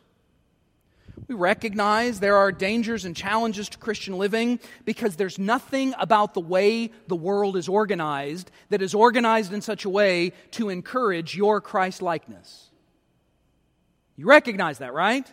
We 1.26 1.34
recognize 1.34 2.20
there 2.20 2.36
are 2.36 2.52
dangers 2.52 3.04
and 3.04 3.16
challenges 3.16 3.68
to 3.70 3.78
Christian 3.78 4.18
living 4.18 4.60
because 4.84 5.16
there's 5.16 5.38
nothing 5.38 5.94
about 5.98 6.34
the 6.34 6.40
way 6.40 6.90
the 7.06 7.16
world 7.16 7.56
is 7.56 7.68
organized 7.68 8.50
that 8.68 8.82
is 8.82 8.94
organized 8.94 9.52
in 9.52 9.60
such 9.60 9.84
a 9.84 9.90
way 9.90 10.32
to 10.52 10.68
encourage 10.68 11.36
your 11.36 11.60
Christ 11.60 12.02
likeness. 12.02 12.70
You 14.16 14.26
recognize 14.26 14.78
that, 14.78 14.94
right? 14.94 15.30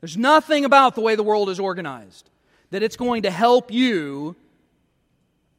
There's 0.00 0.16
nothing 0.16 0.64
about 0.64 0.94
the 0.94 1.00
way 1.00 1.14
the 1.14 1.22
world 1.22 1.50
is 1.50 1.58
organized 1.58 2.30
that 2.70 2.82
it's 2.82 2.96
going 2.96 3.22
to 3.22 3.30
help 3.30 3.72
you 3.72 4.36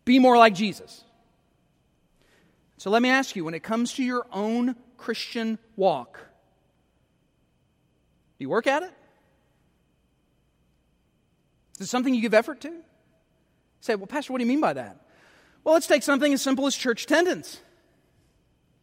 be 0.06 0.19
more 0.19 0.38
like 0.38 0.54
Jesus. 0.54 1.04
So 2.78 2.89
let 2.89 3.02
me 3.02 3.10
ask 3.10 3.36
you 3.36 3.43
when 3.43 3.54
it 3.54 3.63
comes 3.63 3.93
to 3.93 4.04
your 4.04 4.25
own 4.32 4.75
Christian 4.97 5.60
walk, 5.75 6.17
do 8.38 8.43
you 8.43 8.49
work 8.49 8.67
at 8.67 8.84
it? 8.84 8.91
Is 11.75 11.88
it 11.88 11.89
something 11.89 12.13
you 12.13 12.21
give 12.21 12.34
effort 12.34 12.62
to? 12.62 12.69
You 12.69 12.84
say, 13.82 13.95
well, 13.95 14.08
Pastor, 14.08 14.34
what 14.34 14.39
do 14.39 14.43
you 14.43 14.49
mean 14.49 14.62
by 14.62 14.73
that? 14.73 14.97
Well, 15.63 15.73
let's 15.73 15.88
take 15.88 16.04
something 16.04 16.34
as 16.34 16.41
simple 16.41 16.67
as 16.67 16.75
church 16.75 17.04
attendance. 17.04 17.60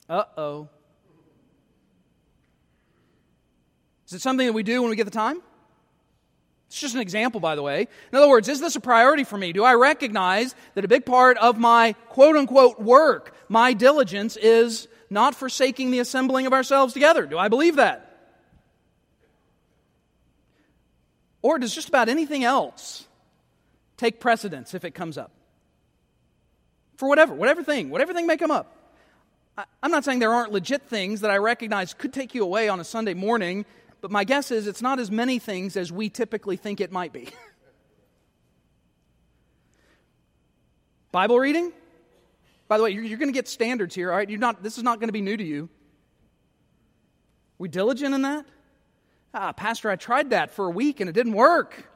Uh 0.09 0.25
oh. 0.37 0.69
Is 4.07 4.13
it 4.13 4.23
something 4.23 4.47
that 4.47 4.53
we 4.53 4.63
do 4.63 4.83
when 4.83 4.91
we 4.91 4.97
get 4.97 5.05
the 5.05 5.11
time? 5.11 5.43
It's 6.69 6.81
just 6.81 6.95
an 6.95 7.01
example, 7.01 7.41
by 7.41 7.55
the 7.55 7.63
way. 7.63 7.89
In 8.13 8.19
other 8.19 8.29
words, 8.29 8.49
is 8.49 8.61
this 8.61 8.77
a 8.77 8.81
priority 8.81 9.25
for 9.25 9.39
me? 9.39 9.53
Do 9.53 9.65
I 9.65 9.75
recognize 9.75 10.55
that 10.75 10.85
a 10.85 10.89
big 10.89 11.07
part 11.07 11.37
of 11.39 11.59
my 11.59 11.93
quote 12.09 12.37
unquote 12.37 12.81
work, 12.81 13.35
my 13.49 13.73
diligence, 13.73 14.37
is 14.37 14.89
not 15.11 15.35
forsaking 15.35 15.91
the 15.91 16.01
assembling 16.01 16.47
of 16.47 16.53
ourselves 16.53 16.93
together? 16.93 17.27
Do 17.27 17.39
I 17.39 17.49
believe 17.49 17.77
that? 17.77 18.03
Or 21.43 21.59
does 21.59 21.75
just 21.75 21.89
about 21.89 22.09
anything 22.09 22.43
else 22.43 23.07
take 23.97 24.19
precedence 24.19 24.75
if 24.75 24.85
it 24.85 24.91
comes 24.93 25.17
up? 25.17 25.31
For 26.97 27.09
whatever, 27.09 27.35
whatever 27.35 27.63
thing, 27.63 27.91
whatever 27.91 28.13
thing 28.13 28.27
may 28.27 28.37
come 28.37 28.51
up. 28.51 28.73
I'm 29.83 29.91
not 29.91 30.05
saying 30.05 30.19
there 30.19 30.33
aren't 30.33 30.53
legit 30.53 30.83
things 30.83 31.21
that 31.21 31.31
I 31.31 31.39
recognize 31.39 31.95
could 31.95 32.13
take 32.13 32.35
you 32.35 32.43
away 32.43 32.69
on 32.69 32.81
a 32.81 32.85
Sunday 32.85 33.15
morning 33.15 33.65
but 34.07 34.13
my 34.13 34.23
guess 34.23 34.53
is 34.53 34.69
it's 34.69 34.83
not 34.83 35.01
as 35.01 35.11
many 35.11 35.41
things 35.41 35.77
as 35.77 35.91
we 35.91 36.09
typically 36.09 36.57
think 36.57 36.81
it 36.81 36.93
might 36.93 37.13
be. 37.13 37.29
Bible 41.11 41.41
reading? 41.41 41.73
By 42.69 42.77
the 42.77 42.85
way, 42.85 42.91
you're, 42.91 43.03
you're 43.03 43.19
going 43.19 43.31
to 43.31 43.35
get 43.35 43.49
standards 43.49 43.97
here, 43.97 44.13
all 44.13 44.17
right? 44.17 44.31
You're 44.31 44.39
not, 44.39 44.63
this 44.63 44.79
is 44.79 44.85
not 44.85 45.01
going 45.01 45.09
to 45.09 45.13
be 45.13 45.23
new 45.23 45.37
to 45.37 45.43
you. 45.43 45.69
We 47.59 47.69
diligent 47.69 48.15
in 48.15 48.23
that? 48.23 48.47
Ah, 49.35 49.51
Pastor, 49.51 49.91
I 49.91 49.97
tried 49.97 50.31
that 50.31 50.53
for 50.53 50.67
a 50.67 50.71
week 50.71 51.01
and 51.01 51.11
it 51.11 51.13
didn't 51.13 51.33
work. 51.33 51.91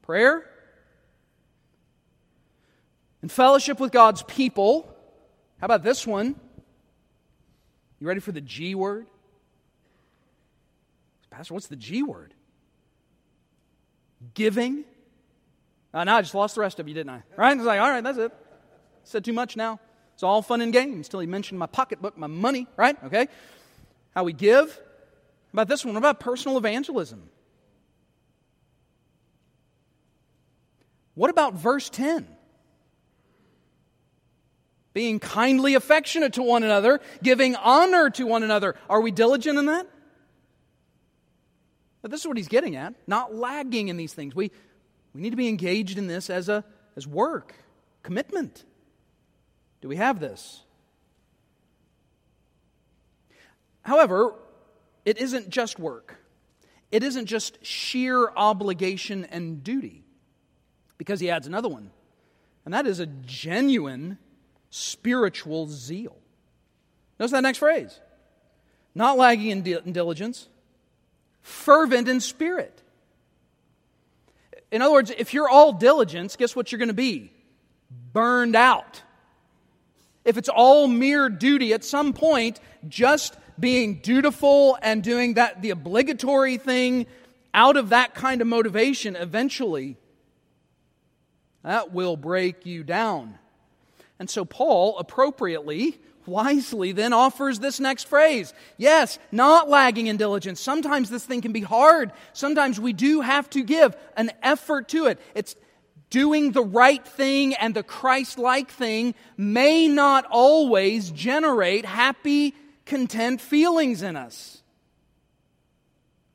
Prayer? 0.00 0.48
And 3.20 3.30
fellowship 3.30 3.78
with 3.78 3.92
God's 3.92 4.22
people. 4.22 4.88
How 5.60 5.66
about 5.66 5.82
this 5.82 6.06
one? 6.06 6.34
You 8.00 8.08
ready 8.08 8.20
for 8.20 8.32
the 8.32 8.40
G 8.40 8.74
word? 8.74 9.06
Pastor, 11.38 11.54
what's 11.54 11.68
the 11.68 11.76
G 11.76 12.02
word? 12.02 12.34
Giving. 14.34 14.82
Uh, 15.94 16.02
now 16.02 16.16
I 16.16 16.22
just 16.22 16.34
lost 16.34 16.56
the 16.56 16.62
rest 16.62 16.80
of 16.80 16.88
you, 16.88 16.94
didn't 16.94 17.10
I? 17.10 17.22
Right? 17.36 17.56
It's 17.56 17.64
like, 17.64 17.80
all 17.80 17.88
right, 17.88 18.02
that's 18.02 18.18
it. 18.18 18.32
Said 19.04 19.24
too 19.24 19.32
much 19.32 19.56
now. 19.56 19.78
It's 20.14 20.24
all 20.24 20.42
fun 20.42 20.62
and 20.62 20.72
games 20.72 21.08
till 21.08 21.20
he 21.20 21.28
mentioned 21.28 21.60
my 21.60 21.66
pocketbook, 21.66 22.18
my 22.18 22.26
money, 22.26 22.66
right? 22.76 22.96
Okay. 23.04 23.28
How 24.16 24.24
we 24.24 24.32
give. 24.32 24.68
How 24.68 24.82
about 25.52 25.68
this 25.68 25.84
one? 25.84 25.94
What 25.94 26.00
about 26.00 26.18
personal 26.18 26.58
evangelism? 26.58 27.30
What 31.14 31.30
about 31.30 31.54
verse 31.54 31.88
10? 31.88 32.26
Being 34.92 35.20
kindly 35.20 35.76
affectionate 35.76 36.32
to 36.32 36.42
one 36.42 36.64
another, 36.64 37.00
giving 37.22 37.54
honor 37.54 38.10
to 38.10 38.26
one 38.26 38.42
another. 38.42 38.74
Are 38.90 39.00
we 39.00 39.12
diligent 39.12 39.56
in 39.56 39.66
that? 39.66 39.86
But 42.02 42.10
this 42.10 42.20
is 42.20 42.26
what 42.26 42.36
he's 42.36 42.48
getting 42.48 42.76
at, 42.76 42.94
not 43.06 43.34
lagging 43.34 43.88
in 43.88 43.96
these 43.96 44.14
things. 44.14 44.34
We, 44.34 44.50
we 45.14 45.20
need 45.20 45.30
to 45.30 45.36
be 45.36 45.48
engaged 45.48 45.98
in 45.98 46.06
this 46.06 46.30
as, 46.30 46.48
a, 46.48 46.64
as 46.96 47.06
work, 47.06 47.54
commitment. 48.02 48.64
Do 49.80 49.88
we 49.88 49.96
have 49.96 50.20
this? 50.20 50.62
However, 53.82 54.34
it 55.04 55.18
isn't 55.18 55.48
just 55.48 55.78
work. 55.78 56.18
It 56.90 57.02
isn't 57.02 57.26
just 57.26 57.64
sheer 57.64 58.30
obligation 58.30 59.24
and 59.26 59.62
duty, 59.62 60.04
because 60.96 61.20
he 61.20 61.30
adds 61.30 61.46
another 61.46 61.68
one, 61.68 61.90
and 62.64 62.74
that 62.74 62.86
is 62.86 63.00
a 63.00 63.06
genuine 63.06 64.18
spiritual 64.70 65.66
zeal. 65.66 66.16
Notice 67.18 67.32
that 67.32 67.42
next 67.42 67.58
phrase 67.58 68.00
not 68.94 69.16
lagging 69.16 69.50
in, 69.50 69.66
in 69.66 69.92
diligence, 69.92 70.48
fervent 71.42 72.08
in 72.08 72.20
spirit. 72.20 72.82
In 74.70 74.82
other 74.82 74.92
words, 74.92 75.10
if 75.16 75.32
you're 75.32 75.48
all 75.48 75.72
diligence, 75.72 76.36
guess 76.36 76.54
what 76.54 76.70
you're 76.70 76.78
going 76.78 76.88
to 76.88 76.94
be? 76.94 77.32
Burned 78.12 78.56
out. 78.56 79.02
If 80.24 80.36
it's 80.36 80.50
all 80.50 80.88
mere 80.88 81.30
duty, 81.30 81.72
at 81.72 81.84
some 81.84 82.12
point, 82.12 82.60
just 82.86 83.34
being 83.58 84.00
dutiful 84.00 84.78
and 84.82 85.02
doing 85.02 85.34
that 85.34 85.62
the 85.62 85.70
obligatory 85.70 86.58
thing 86.58 87.06
out 87.54 87.76
of 87.76 87.88
that 87.88 88.14
kind 88.14 88.40
of 88.40 88.46
motivation 88.46 89.16
eventually 89.16 89.96
that 91.62 91.92
will 91.92 92.16
break 92.16 92.66
you 92.66 92.84
down. 92.84 93.38
And 94.18 94.28
so 94.30 94.44
Paul 94.44 94.98
appropriately 94.98 95.98
wisely 96.28 96.92
then 96.92 97.12
offers 97.12 97.58
this 97.58 97.80
next 97.80 98.06
phrase. 98.06 98.54
Yes, 98.76 99.18
not 99.32 99.68
lagging 99.68 100.06
in 100.06 100.16
diligence. 100.16 100.60
Sometimes 100.60 101.10
this 101.10 101.24
thing 101.24 101.40
can 101.40 101.52
be 101.52 101.60
hard. 101.60 102.12
Sometimes 102.32 102.78
we 102.78 102.92
do 102.92 103.20
have 103.20 103.48
to 103.50 103.64
give 103.64 103.96
an 104.16 104.30
effort 104.42 104.88
to 104.90 105.06
it. 105.06 105.18
It's 105.34 105.56
doing 106.10 106.52
the 106.52 106.62
right 106.62 107.06
thing 107.06 107.54
and 107.54 107.74
the 107.74 107.82
Christ 107.82 108.38
like 108.38 108.70
thing 108.70 109.14
may 109.36 109.88
not 109.88 110.26
always 110.30 111.10
generate 111.10 111.84
happy 111.84 112.54
content 112.86 113.40
feelings 113.40 114.02
in 114.02 114.16
us. 114.16 114.62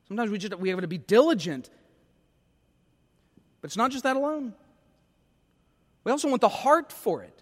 Sometimes 0.08 0.30
we 0.30 0.38
just 0.38 0.56
we 0.60 0.70
have 0.70 0.82
to 0.82 0.88
be 0.88 0.98
diligent. 0.98 1.70
But 3.62 3.68
it's 3.68 3.78
not 3.78 3.92
just 3.92 4.04
that 4.04 4.16
alone. 4.16 4.54
We 6.04 6.12
also 6.12 6.28
want 6.28 6.42
the 6.42 6.50
heart 6.50 6.92
for 6.92 7.24
it. 7.24 7.42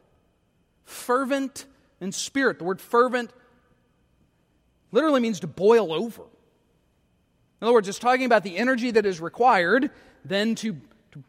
Fervent 0.84 1.66
in 2.02 2.12
spirit. 2.12 2.58
The 2.58 2.66
word 2.66 2.82
fervent 2.82 3.32
literally 4.92 5.22
means 5.22 5.40
to 5.42 5.48
boil 5.48 5.94
over. 5.94 6.24
In 6.24 7.68
other 7.68 7.74
words, 7.74 7.88
it's 7.88 8.00
talking 8.00 8.26
about 8.26 8.44
the 8.44 8.58
energy 8.58 8.92
that 8.92 9.06
is 9.06 9.22
required 9.22 9.92
then 10.26 10.56
to, 10.56 10.74
to 11.12 11.24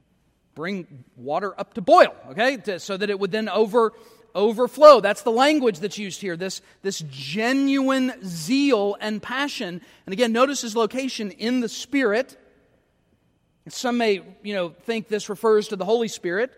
bring 0.54 1.04
water 1.16 1.58
up 1.58 1.74
to 1.74 1.80
boil, 1.80 2.14
okay? 2.30 2.56
To, 2.56 2.80
so 2.80 2.96
that 2.96 3.10
it 3.10 3.20
would 3.20 3.30
then 3.30 3.48
over 3.48 3.92
overflow. 4.34 5.00
That's 5.00 5.22
the 5.22 5.30
language 5.30 5.80
that's 5.80 5.98
used 5.98 6.22
here, 6.22 6.36
this, 6.36 6.62
this 6.80 7.04
genuine 7.10 8.14
zeal 8.24 8.96
and 8.98 9.22
passion. 9.22 9.82
And 10.06 10.12
again, 10.12 10.32
notice 10.32 10.62
his 10.62 10.74
location 10.74 11.30
in 11.32 11.60
the 11.60 11.68
Spirit. 11.68 12.38
Some 13.68 13.98
may, 13.98 14.22
you 14.42 14.54
know, 14.54 14.70
think 14.70 15.08
this 15.08 15.28
refers 15.28 15.68
to 15.68 15.76
the 15.76 15.84
Holy 15.84 16.08
Spirit. 16.08 16.50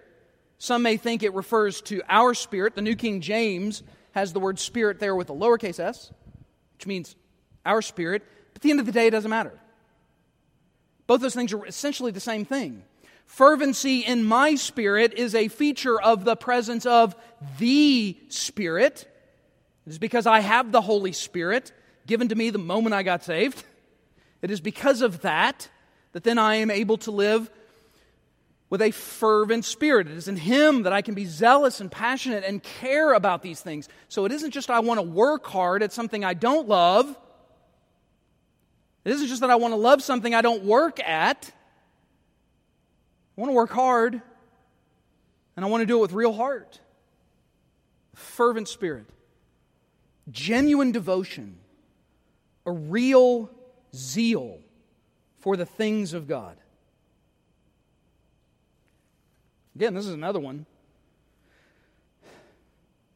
Some 0.58 0.82
may 0.82 0.96
think 0.96 1.22
it 1.22 1.34
refers 1.34 1.82
to 1.82 2.02
our 2.08 2.32
spirit. 2.32 2.74
The 2.74 2.82
New 2.82 2.96
King 2.96 3.20
James 3.20 3.82
has 4.14 4.32
the 4.32 4.40
word 4.40 4.58
spirit 4.58 5.00
there 5.00 5.14
with 5.14 5.28
a 5.28 5.32
lowercase 5.32 5.80
s, 5.80 6.12
which 6.74 6.86
means 6.86 7.16
our 7.66 7.82
spirit. 7.82 8.22
But 8.52 8.58
at 8.58 8.62
the 8.62 8.70
end 8.70 8.80
of 8.80 8.86
the 8.86 8.92
day, 8.92 9.08
it 9.08 9.10
doesn't 9.10 9.30
matter. 9.30 9.58
Both 11.06 11.20
those 11.20 11.34
things 11.34 11.52
are 11.52 11.66
essentially 11.66 12.12
the 12.12 12.20
same 12.20 12.44
thing. 12.44 12.84
Fervency 13.26 14.00
in 14.00 14.24
my 14.24 14.54
spirit 14.54 15.14
is 15.14 15.34
a 15.34 15.48
feature 15.48 16.00
of 16.00 16.24
the 16.24 16.36
presence 16.36 16.86
of 16.86 17.16
the 17.58 18.16
Spirit. 18.28 19.10
It 19.86 19.90
is 19.90 19.98
because 19.98 20.26
I 20.26 20.40
have 20.40 20.70
the 20.70 20.80
Holy 20.80 21.12
Spirit 21.12 21.72
given 22.06 22.28
to 22.28 22.34
me 22.34 22.50
the 22.50 22.58
moment 22.58 22.94
I 22.94 23.02
got 23.02 23.24
saved. 23.24 23.64
It 24.42 24.50
is 24.50 24.60
because 24.60 25.02
of 25.02 25.22
that 25.22 25.68
that 26.12 26.22
then 26.22 26.38
I 26.38 26.56
am 26.56 26.70
able 26.70 26.98
to 26.98 27.10
live 27.10 27.50
with 28.74 28.82
a 28.82 28.90
fervent 28.90 29.64
spirit. 29.64 30.08
It 30.08 30.16
is 30.16 30.26
in 30.26 30.34
Him 30.34 30.82
that 30.82 30.92
I 30.92 31.00
can 31.00 31.14
be 31.14 31.26
zealous 31.26 31.80
and 31.80 31.88
passionate 31.88 32.42
and 32.42 32.60
care 32.60 33.12
about 33.12 33.40
these 33.40 33.60
things. 33.60 33.88
So 34.08 34.24
it 34.24 34.32
isn't 34.32 34.50
just 34.50 34.68
I 34.68 34.80
want 34.80 34.98
to 34.98 35.06
work 35.06 35.46
hard 35.46 35.80
at 35.84 35.92
something 35.92 36.24
I 36.24 36.34
don't 36.34 36.66
love. 36.66 37.16
It 39.04 39.12
isn't 39.12 39.28
just 39.28 39.42
that 39.42 39.50
I 39.50 39.54
want 39.54 39.74
to 39.74 39.76
love 39.76 40.02
something 40.02 40.34
I 40.34 40.42
don't 40.42 40.64
work 40.64 40.98
at. 40.98 41.52
I 43.38 43.40
want 43.40 43.50
to 43.50 43.54
work 43.54 43.70
hard, 43.70 44.20
and 45.54 45.64
I 45.64 45.68
want 45.68 45.82
to 45.82 45.86
do 45.86 45.98
it 45.98 46.00
with 46.00 46.12
real 46.12 46.32
heart, 46.32 46.80
fervent 48.16 48.66
spirit, 48.66 49.06
genuine 50.32 50.90
devotion, 50.90 51.58
a 52.66 52.72
real 52.72 53.50
zeal 53.94 54.58
for 55.38 55.56
the 55.56 55.64
things 55.64 56.12
of 56.12 56.26
God. 56.26 56.56
Again, 59.74 59.94
this 59.94 60.06
is 60.06 60.14
another 60.14 60.40
one. 60.40 60.66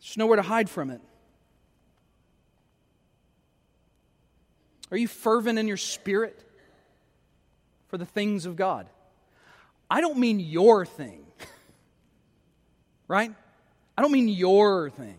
There's 0.01 0.17
nowhere 0.17 0.37
to 0.37 0.43
hide 0.43 0.69
from 0.69 0.91
it. 0.91 1.01
Are 4.91 4.97
you 4.97 5.09
fervent 5.09 5.59
in 5.59 5.69
your 5.69 5.77
spirit 5.77 6.43
for 7.89 7.99
the 7.99 8.07
things 8.07 8.47
of 8.47 8.57
God? 8.57 8.89
I 9.91 10.01
don't 10.01 10.19
mean 10.19 10.41
your 10.41 10.87
thing, 10.87 11.25
right? 13.09 13.33
I 13.97 14.03
don't 14.03 14.13
mean 14.13 14.29
your 14.29 14.91
thing. 14.91 15.17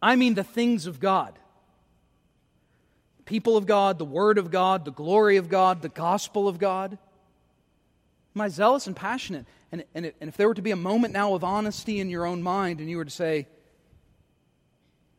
I 0.00 0.16
mean 0.16 0.34
the 0.34 0.44
things 0.44 0.86
of 0.86 1.00
God. 1.00 1.38
People 3.24 3.56
of 3.56 3.66
God, 3.66 3.98
the 3.98 4.04
Word 4.04 4.36
of 4.36 4.50
God, 4.50 4.84
the 4.84 4.90
glory 4.92 5.36
of 5.36 5.48
God, 5.48 5.80
the 5.80 5.88
gospel 5.88 6.48
of 6.48 6.58
God. 6.58 6.98
Am 8.34 8.40
I 8.40 8.48
zealous 8.48 8.86
and 8.86 8.96
passionate? 8.96 9.46
And, 9.70 9.84
and, 9.94 10.12
and 10.20 10.28
if 10.28 10.36
there 10.36 10.48
were 10.48 10.54
to 10.54 10.62
be 10.62 10.70
a 10.70 10.76
moment 10.76 11.12
now 11.12 11.34
of 11.34 11.44
honesty 11.44 12.00
in 12.00 12.08
your 12.08 12.26
own 12.26 12.42
mind 12.42 12.80
and 12.80 12.88
you 12.88 12.96
were 12.96 13.04
to 13.04 13.10
say, 13.10 13.46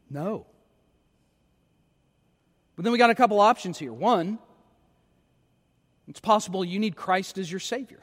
no. 0.09 0.45
But 2.75 2.83
then 2.83 2.91
we 2.91 2.97
got 2.97 3.09
a 3.09 3.15
couple 3.15 3.39
options 3.39 3.77
here. 3.77 3.93
One, 3.93 4.39
it's 6.07 6.19
possible 6.19 6.65
you 6.65 6.79
need 6.79 6.95
Christ 6.95 7.37
as 7.37 7.49
your 7.51 7.59
Savior. 7.59 7.99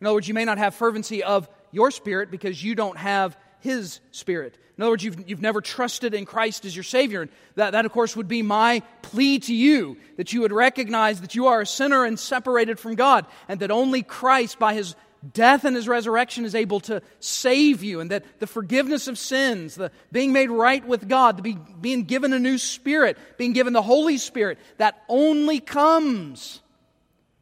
In 0.00 0.06
other 0.06 0.14
words, 0.14 0.28
you 0.28 0.34
may 0.34 0.44
not 0.44 0.58
have 0.58 0.74
fervency 0.74 1.22
of 1.22 1.48
your 1.72 1.90
spirit 1.90 2.30
because 2.30 2.62
you 2.62 2.74
don't 2.74 2.96
have 2.96 3.36
His 3.60 4.00
Spirit. 4.10 4.56
In 4.76 4.82
other 4.82 4.92
words, 4.92 5.02
you've, 5.02 5.28
you've 5.28 5.42
never 5.42 5.60
trusted 5.60 6.14
in 6.14 6.24
Christ 6.24 6.64
as 6.64 6.76
your 6.76 6.84
Savior. 6.84 7.22
And 7.22 7.30
that, 7.56 7.72
that, 7.72 7.84
of 7.84 7.92
course, 7.92 8.14
would 8.14 8.28
be 8.28 8.42
my 8.42 8.82
plea 9.02 9.40
to 9.40 9.54
you 9.54 9.96
that 10.16 10.32
you 10.32 10.42
would 10.42 10.52
recognize 10.52 11.20
that 11.20 11.34
you 11.34 11.48
are 11.48 11.60
a 11.60 11.66
sinner 11.66 12.04
and 12.04 12.18
separated 12.18 12.78
from 12.78 12.94
God, 12.94 13.26
and 13.48 13.60
that 13.60 13.70
only 13.70 14.02
Christ, 14.02 14.58
by 14.58 14.74
His 14.74 14.94
death 15.32 15.64
and 15.64 15.74
his 15.74 15.88
resurrection 15.88 16.44
is 16.44 16.54
able 16.54 16.80
to 16.80 17.02
save 17.20 17.82
you, 17.82 18.00
and 18.00 18.10
that 18.10 18.24
the 18.38 18.46
forgiveness 18.46 19.08
of 19.08 19.18
sins, 19.18 19.74
the 19.74 19.90
being 20.12 20.32
made 20.32 20.50
right 20.50 20.86
with 20.86 21.08
God, 21.08 21.38
the 21.38 21.42
be, 21.42 21.58
being 21.80 22.04
given 22.04 22.32
a 22.32 22.38
new 22.38 22.58
spirit, 22.58 23.18
being 23.36 23.52
given 23.52 23.72
the 23.72 23.82
Holy 23.82 24.18
Spirit, 24.18 24.58
that 24.78 25.02
only 25.08 25.60
comes 25.60 26.60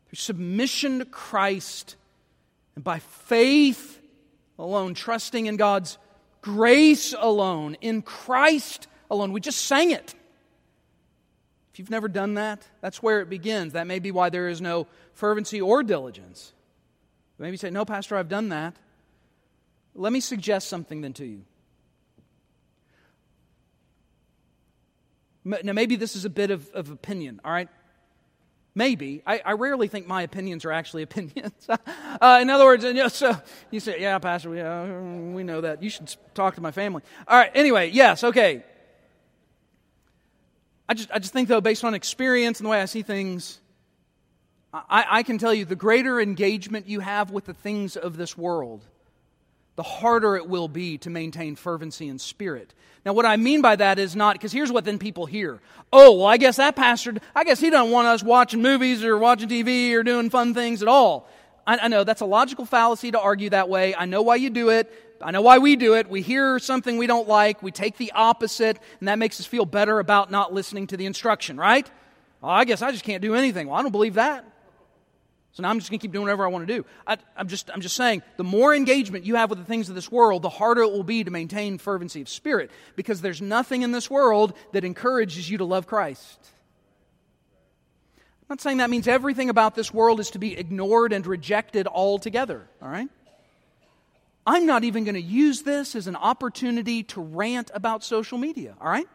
through 0.08 0.16
submission 0.16 1.00
to 1.00 1.04
Christ 1.04 1.96
and 2.74 2.84
by 2.84 2.98
faith 2.98 4.00
alone, 4.58 4.94
trusting 4.94 5.46
in 5.46 5.56
God's 5.56 5.98
grace 6.46 7.12
alone, 7.18 7.76
in 7.80 8.02
Christ 8.02 8.86
alone. 9.10 9.32
We 9.32 9.40
just 9.40 9.62
sang 9.62 9.90
it. 9.90 10.14
If 11.72 11.80
you've 11.80 11.90
never 11.90 12.06
done 12.06 12.34
that, 12.34 12.64
that's 12.80 13.02
where 13.02 13.20
it 13.20 13.28
begins. 13.28 13.72
That 13.72 13.88
may 13.88 13.98
be 13.98 14.12
why 14.12 14.30
there 14.30 14.48
is 14.48 14.60
no 14.60 14.86
fervency 15.12 15.60
or 15.60 15.82
diligence. 15.82 16.52
Maybe 17.36 17.50
you 17.50 17.56
say, 17.56 17.70
No, 17.70 17.84
Pastor, 17.84 18.16
I've 18.16 18.28
done 18.28 18.50
that. 18.50 18.76
Let 19.96 20.12
me 20.12 20.20
suggest 20.20 20.68
something 20.68 21.00
then 21.00 21.14
to 21.14 21.26
you. 21.26 21.42
Now, 25.44 25.72
maybe 25.72 25.96
this 25.96 26.14
is 26.14 26.24
a 26.24 26.30
bit 26.30 26.52
of, 26.52 26.70
of 26.70 26.90
opinion, 26.90 27.40
all 27.44 27.52
right? 27.52 27.68
Maybe. 28.76 29.22
I, 29.26 29.40
I, 29.42 29.52
rarely 29.52 29.88
think 29.88 30.06
my 30.06 30.20
opinions 30.20 30.66
are 30.66 30.70
actually 30.70 31.02
opinions. 31.10 31.66
uh, 31.68 32.38
in 32.42 32.50
other 32.50 32.66
words, 32.66 32.84
you 32.84 32.92
know, 32.92 33.08
so 33.08 33.34
you 33.70 33.80
say, 33.80 34.00
yeah, 34.00 34.18
Pastor, 34.18 34.50
we, 34.50 34.60
uh, 34.60 35.00
we 35.32 35.42
know 35.42 35.62
that. 35.62 35.82
You 35.82 35.88
should 35.88 36.14
talk 36.34 36.56
to 36.56 36.60
my 36.60 36.70
family. 36.70 37.02
All 37.26 37.38
right, 37.38 37.50
anyway, 37.54 37.90
yes, 37.90 38.22
okay. 38.22 38.62
I 40.88 40.94
just, 40.94 41.10
I 41.10 41.18
just 41.18 41.32
think, 41.32 41.48
though, 41.48 41.62
based 41.62 41.84
on 41.84 41.94
experience 41.94 42.60
and 42.60 42.66
the 42.66 42.70
way 42.70 42.80
I 42.80 42.84
see 42.84 43.00
things, 43.00 43.60
I, 44.74 45.06
I 45.08 45.22
can 45.22 45.38
tell 45.38 45.54
you 45.54 45.64
the 45.64 45.74
greater 45.74 46.20
engagement 46.20 46.86
you 46.86 47.00
have 47.00 47.30
with 47.30 47.46
the 47.46 47.54
things 47.54 47.96
of 47.96 48.18
this 48.18 48.36
world, 48.36 48.84
the 49.76 49.82
harder 49.82 50.36
it 50.36 50.48
will 50.48 50.68
be 50.68 50.98
to 50.98 51.10
maintain 51.10 51.54
fervency 51.54 52.08
in 52.08 52.18
spirit. 52.18 52.74
Now, 53.04 53.12
what 53.12 53.26
I 53.26 53.36
mean 53.36 53.62
by 53.62 53.76
that 53.76 53.98
is 53.98 54.16
not, 54.16 54.34
because 54.34 54.50
here's 54.50 54.72
what 54.72 54.84
then 54.84 54.98
people 54.98 55.26
hear. 55.26 55.60
Oh, 55.92 56.16
well, 56.18 56.26
I 56.26 56.38
guess 56.38 56.56
that 56.56 56.74
pastor, 56.74 57.14
I 57.34 57.44
guess 57.44 57.60
he 57.60 57.70
doesn't 57.70 57.92
want 57.92 58.08
us 58.08 58.22
watching 58.22 58.62
movies 58.62 59.04
or 59.04 59.16
watching 59.16 59.48
TV 59.48 59.92
or 59.92 60.02
doing 60.02 60.28
fun 60.28 60.54
things 60.54 60.82
at 60.82 60.88
all. 60.88 61.28
I, 61.66 61.78
I 61.78 61.88
know 61.88 62.04
that's 62.04 62.22
a 62.22 62.26
logical 62.26 62.64
fallacy 62.64 63.12
to 63.12 63.20
argue 63.20 63.50
that 63.50 63.68
way. 63.68 63.94
I 63.94 64.06
know 64.06 64.22
why 64.22 64.36
you 64.36 64.50
do 64.50 64.70
it. 64.70 64.92
I 65.22 65.30
know 65.30 65.42
why 65.42 65.58
we 65.58 65.76
do 65.76 65.94
it. 65.94 66.08
We 66.08 66.20
hear 66.20 66.58
something 66.58 66.98
we 66.98 67.06
don't 67.06 67.28
like, 67.28 67.62
we 67.62 67.70
take 67.70 67.96
the 67.96 68.12
opposite, 68.12 68.78
and 69.00 69.08
that 69.08 69.18
makes 69.18 69.40
us 69.40 69.46
feel 69.46 69.64
better 69.64 69.98
about 69.98 70.30
not 70.30 70.52
listening 70.52 70.88
to 70.88 70.96
the 70.96 71.06
instruction, 71.06 71.56
right? 71.56 71.90
Well, 72.40 72.50
I 72.50 72.64
guess 72.64 72.82
I 72.82 72.92
just 72.92 73.04
can't 73.04 73.22
do 73.22 73.34
anything. 73.34 73.68
Well, 73.68 73.76
I 73.78 73.82
don't 73.82 73.92
believe 73.92 74.14
that. 74.14 74.44
So 75.56 75.62
now 75.62 75.70
I'm 75.70 75.78
just 75.78 75.90
going 75.90 75.98
to 75.98 76.04
keep 76.04 76.12
doing 76.12 76.24
whatever 76.24 76.44
I 76.44 76.50
want 76.50 76.68
to 76.68 76.74
do. 76.74 76.84
I, 77.06 77.16
am 77.34 77.48
just, 77.48 77.70
I'm 77.72 77.80
just 77.80 77.96
saying, 77.96 78.20
the 78.36 78.44
more 78.44 78.74
engagement 78.74 79.24
you 79.24 79.36
have 79.36 79.48
with 79.48 79.58
the 79.58 79.64
things 79.64 79.88
of 79.88 79.94
this 79.94 80.12
world, 80.12 80.42
the 80.42 80.50
harder 80.50 80.82
it 80.82 80.92
will 80.92 81.02
be 81.02 81.24
to 81.24 81.30
maintain 81.30 81.78
fervency 81.78 82.20
of 82.20 82.28
spirit 82.28 82.70
because 82.94 83.22
there's 83.22 83.40
nothing 83.40 83.80
in 83.80 83.90
this 83.90 84.10
world 84.10 84.52
that 84.72 84.84
encourages 84.84 85.48
you 85.48 85.56
to 85.56 85.64
love 85.64 85.86
Christ. 85.86 86.38
I'm 88.18 88.46
not 88.50 88.60
saying 88.60 88.76
that 88.76 88.90
means 88.90 89.08
everything 89.08 89.48
about 89.48 89.74
this 89.74 89.94
world 89.94 90.20
is 90.20 90.32
to 90.32 90.38
be 90.38 90.54
ignored 90.54 91.14
and 91.14 91.26
rejected 91.26 91.86
altogether, 91.86 92.68
all 92.82 92.90
right? 92.90 93.08
I'm 94.46 94.66
not 94.66 94.84
even 94.84 95.04
going 95.04 95.14
to 95.14 95.22
use 95.22 95.62
this 95.62 95.96
as 95.96 96.06
an 96.06 96.16
opportunity 96.16 97.02
to 97.04 97.22
rant 97.22 97.70
about 97.72 98.04
social 98.04 98.36
media, 98.36 98.76
all 98.78 98.90
right? 98.90 99.08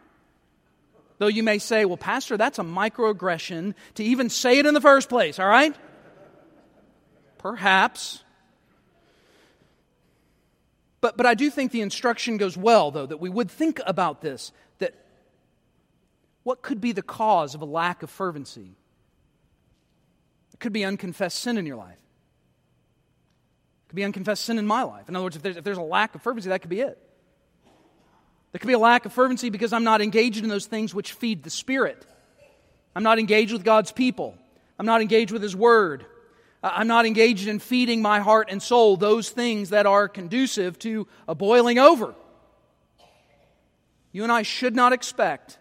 Though 1.18 1.28
you 1.28 1.44
may 1.44 1.58
say, 1.58 1.84
well, 1.84 1.96
Pastor, 1.96 2.36
that's 2.36 2.58
a 2.58 2.64
microaggression 2.64 3.74
to 3.94 4.02
even 4.02 4.28
say 4.28 4.58
it 4.58 4.66
in 4.66 4.74
the 4.74 4.80
first 4.80 5.08
place, 5.08 5.38
all 5.38 5.46
right? 5.46 5.72
Perhaps. 7.42 8.22
But, 11.00 11.16
but 11.16 11.26
I 11.26 11.34
do 11.34 11.50
think 11.50 11.72
the 11.72 11.80
instruction 11.80 12.36
goes 12.36 12.56
well, 12.56 12.92
though, 12.92 13.06
that 13.06 13.18
we 13.18 13.28
would 13.28 13.50
think 13.50 13.80
about 13.84 14.20
this 14.20 14.52
that 14.78 14.94
what 16.44 16.62
could 16.62 16.80
be 16.80 16.92
the 16.92 17.02
cause 17.02 17.56
of 17.56 17.60
a 17.60 17.64
lack 17.64 18.04
of 18.04 18.10
fervency? 18.10 18.76
It 20.54 20.60
could 20.60 20.72
be 20.72 20.84
unconfessed 20.84 21.40
sin 21.40 21.58
in 21.58 21.66
your 21.66 21.76
life. 21.76 21.98
It 23.86 23.88
could 23.88 23.96
be 23.96 24.04
unconfessed 24.04 24.44
sin 24.44 24.58
in 24.58 24.66
my 24.66 24.84
life. 24.84 25.08
In 25.08 25.16
other 25.16 25.24
words, 25.24 25.34
if 25.34 25.42
there's, 25.42 25.56
if 25.56 25.64
there's 25.64 25.78
a 25.78 25.82
lack 25.82 26.14
of 26.14 26.22
fervency, 26.22 26.48
that 26.50 26.60
could 26.60 26.70
be 26.70 26.80
it. 26.80 26.96
There 28.52 28.60
could 28.60 28.68
be 28.68 28.74
a 28.74 28.78
lack 28.78 29.04
of 29.04 29.12
fervency 29.12 29.50
because 29.50 29.72
I'm 29.72 29.84
not 29.84 30.00
engaged 30.00 30.42
in 30.42 30.48
those 30.48 30.66
things 30.66 30.94
which 30.94 31.12
feed 31.14 31.42
the 31.42 31.50
Spirit. 31.50 32.06
I'm 32.94 33.02
not 33.02 33.18
engaged 33.18 33.52
with 33.52 33.64
God's 33.64 33.90
people. 33.90 34.36
I'm 34.78 34.86
not 34.86 35.00
engaged 35.00 35.32
with 35.32 35.42
His 35.42 35.56
Word. 35.56 36.06
Uh, 36.62 36.70
I'm 36.74 36.86
not 36.86 37.06
engaged 37.06 37.48
in 37.48 37.58
feeding 37.58 38.02
my 38.02 38.20
heart 38.20 38.48
and 38.50 38.62
soul 38.62 38.96
those 38.96 39.30
things 39.30 39.70
that 39.70 39.86
are 39.86 40.08
conducive 40.08 40.78
to 40.80 41.06
a 41.26 41.34
boiling 41.34 41.78
over. 41.78 42.14
You 44.12 44.22
and 44.22 44.32
I 44.32 44.42
should 44.42 44.76
not 44.76 44.92
expect 44.92 45.58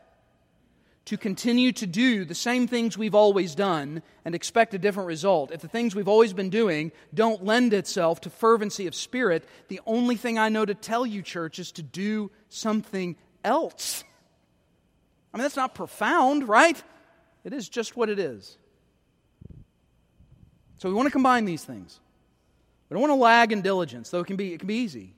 to 1.05 1.17
continue 1.17 1.71
to 1.71 1.87
do 1.87 2.25
the 2.25 2.35
same 2.35 2.67
things 2.67 2.97
we've 2.97 3.15
always 3.15 3.55
done 3.55 4.03
and 4.23 4.35
expect 4.35 4.73
a 4.73 4.77
different 4.77 5.07
result. 5.07 5.51
If 5.51 5.61
the 5.61 5.67
things 5.67 5.95
we've 5.95 6.07
always 6.07 6.31
been 6.31 6.49
doing 6.49 6.91
don't 7.13 7.43
lend 7.43 7.73
itself 7.73 8.21
to 8.21 8.29
fervency 8.29 8.87
of 8.87 8.93
spirit, 8.93 9.43
the 9.67 9.81
only 9.85 10.15
thing 10.15 10.37
I 10.37 10.49
know 10.49 10.63
to 10.63 10.75
tell 10.75 11.05
you, 11.05 11.21
church, 11.21 11.59
is 11.59 11.71
to 11.73 11.83
do 11.83 12.29
something 12.49 13.15
else. 13.43 14.03
I 15.33 15.37
mean, 15.37 15.43
that's 15.43 15.55
not 15.55 15.73
profound, 15.73 16.47
right? 16.47 16.81
It 17.43 17.53
is 17.53 17.67
just 17.67 17.97
what 17.97 18.09
it 18.09 18.19
is. 18.19 18.57
So 20.81 20.89
we 20.89 20.95
want 20.95 21.05
to 21.05 21.11
combine 21.11 21.45
these 21.45 21.63
things. 21.63 21.99
We 22.89 22.95
don't 22.95 23.01
want 23.01 23.11
to 23.11 23.15
lag 23.15 23.51
in 23.51 23.61
diligence, 23.61 24.09
though 24.09 24.21
it 24.21 24.25
can 24.25 24.35
be, 24.35 24.51
it 24.51 24.57
can 24.57 24.67
be 24.67 24.77
easy. 24.77 25.13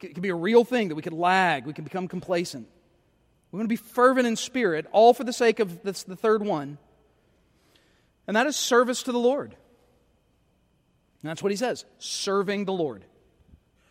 It 0.00 0.14
can 0.14 0.22
be 0.22 0.30
a 0.30 0.34
real 0.34 0.64
thing 0.64 0.88
that 0.88 0.96
we 0.96 1.02
could 1.02 1.12
lag, 1.12 1.66
we 1.66 1.72
can 1.72 1.84
become 1.84 2.08
complacent. 2.08 2.66
We 3.52 3.58
want 3.58 3.66
to 3.66 3.72
be 3.72 3.76
fervent 3.76 4.26
in 4.26 4.34
spirit, 4.34 4.86
all 4.90 5.14
for 5.14 5.22
the 5.22 5.32
sake 5.32 5.60
of 5.60 5.84
the 5.84 5.92
third 5.92 6.44
one, 6.44 6.78
and 8.26 8.36
that 8.36 8.48
is 8.48 8.56
service 8.56 9.04
to 9.04 9.12
the 9.12 9.20
Lord. 9.20 9.52
And 11.22 11.30
that's 11.30 11.40
what 11.40 11.52
he 11.52 11.56
says 11.56 11.84
serving 12.00 12.64
the 12.64 12.72
Lord. 12.72 13.04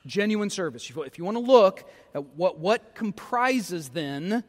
Genuine 0.06 0.50
service. 0.50 0.92
If 0.94 1.18
you 1.18 1.24
want 1.24 1.38
to 1.38 1.44
look 1.44 1.90
at 2.14 2.22
what, 2.36 2.60
what 2.60 2.96
comprises 2.96 3.88
then 3.90 4.44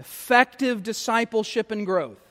effective 0.00 0.82
discipleship 0.82 1.70
and 1.70 1.86
growth, 1.86 2.27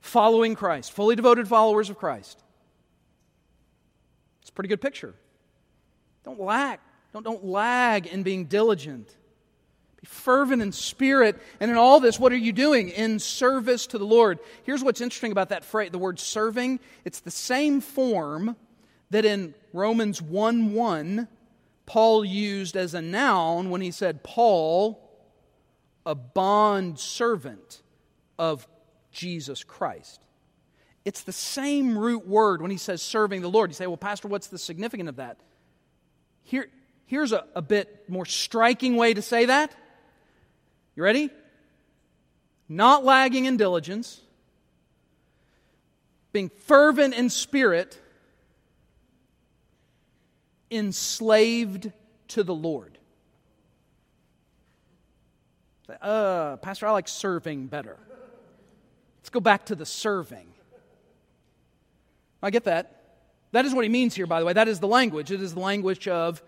following 0.00 0.54
Christ, 0.54 0.92
fully 0.92 1.16
devoted 1.16 1.48
followers 1.48 1.90
of 1.90 1.98
Christ. 1.98 2.42
It's 4.40 4.50
a 4.50 4.52
pretty 4.52 4.68
good 4.68 4.80
picture. 4.80 5.14
Don't 6.24 6.40
lack, 6.40 6.80
don't, 7.12 7.24
don't 7.24 7.44
lag 7.44 8.06
in 8.06 8.22
being 8.22 8.46
diligent. 8.46 9.14
Be 10.00 10.06
fervent 10.06 10.62
in 10.62 10.72
spirit. 10.72 11.40
And 11.58 11.70
in 11.70 11.76
all 11.76 12.00
this, 12.00 12.20
what 12.20 12.32
are 12.32 12.36
you 12.36 12.52
doing? 12.52 12.90
In 12.90 13.18
service 13.18 13.86
to 13.88 13.98
the 13.98 14.06
Lord. 14.06 14.38
Here's 14.62 14.82
what's 14.82 15.00
interesting 15.00 15.32
about 15.32 15.48
that 15.48 15.64
phrase, 15.64 15.90
the 15.90 15.98
word 15.98 16.20
serving. 16.20 16.80
It's 17.04 17.20
the 17.20 17.30
same 17.30 17.80
form 17.80 18.56
that 19.10 19.24
in 19.24 19.54
Romans 19.72 20.22
1 20.22 20.72
1, 20.72 21.28
Paul 21.86 22.24
used 22.24 22.76
as 22.76 22.94
a 22.94 23.02
noun 23.02 23.70
when 23.70 23.80
he 23.80 23.90
said, 23.90 24.22
Paul, 24.22 25.02
a 26.04 26.14
bond 26.14 26.98
servant 26.98 27.82
of 28.38 28.68
Jesus 29.12 29.64
Christ. 29.64 30.20
It's 31.04 31.22
the 31.22 31.32
same 31.32 31.96
root 31.96 32.26
word 32.26 32.60
when 32.60 32.70
he 32.70 32.76
says 32.76 33.00
serving 33.00 33.40
the 33.40 33.48
Lord. 33.48 33.70
You 33.70 33.74
say, 33.74 33.86
well, 33.86 33.96
Pastor, 33.96 34.28
what's 34.28 34.48
the 34.48 34.58
significance 34.58 35.08
of 35.08 35.16
that? 35.16 35.38
Here, 36.42 36.68
here's 37.06 37.32
a, 37.32 37.44
a 37.54 37.62
bit 37.62 38.04
more 38.08 38.26
striking 38.26 38.96
way 38.96 39.14
to 39.14 39.22
say 39.22 39.46
that. 39.46 39.74
You 40.96 41.02
ready? 41.02 41.30
Not 42.68 43.04
lagging 43.04 43.46
in 43.46 43.56
diligence, 43.56 44.20
being 46.32 46.50
fervent 46.50 47.14
in 47.14 47.30
spirit, 47.30 47.98
enslaved 50.70 51.90
to 52.28 52.42
the 52.42 52.54
Lord. 52.54 52.98
Uh, 56.02 56.56
Pastor, 56.56 56.86
I 56.86 56.90
like 56.90 57.08
serving 57.08 57.68
better. 57.68 57.96
Let's 59.28 59.34
go 59.34 59.40
back 59.40 59.66
to 59.66 59.74
the 59.74 59.84
serving. 59.84 60.54
I 62.42 62.48
get 62.48 62.64
that. 62.64 63.18
That 63.52 63.66
is 63.66 63.74
what 63.74 63.84
he 63.84 63.90
means 63.90 64.14
here, 64.14 64.26
by 64.26 64.40
the 64.40 64.46
way. 64.46 64.54
That 64.54 64.68
is 64.68 64.80
the 64.80 64.88
language. 64.88 65.30
It 65.30 65.42
is 65.42 65.52
the 65.52 65.60
language 65.60 66.08
of 66.08 66.42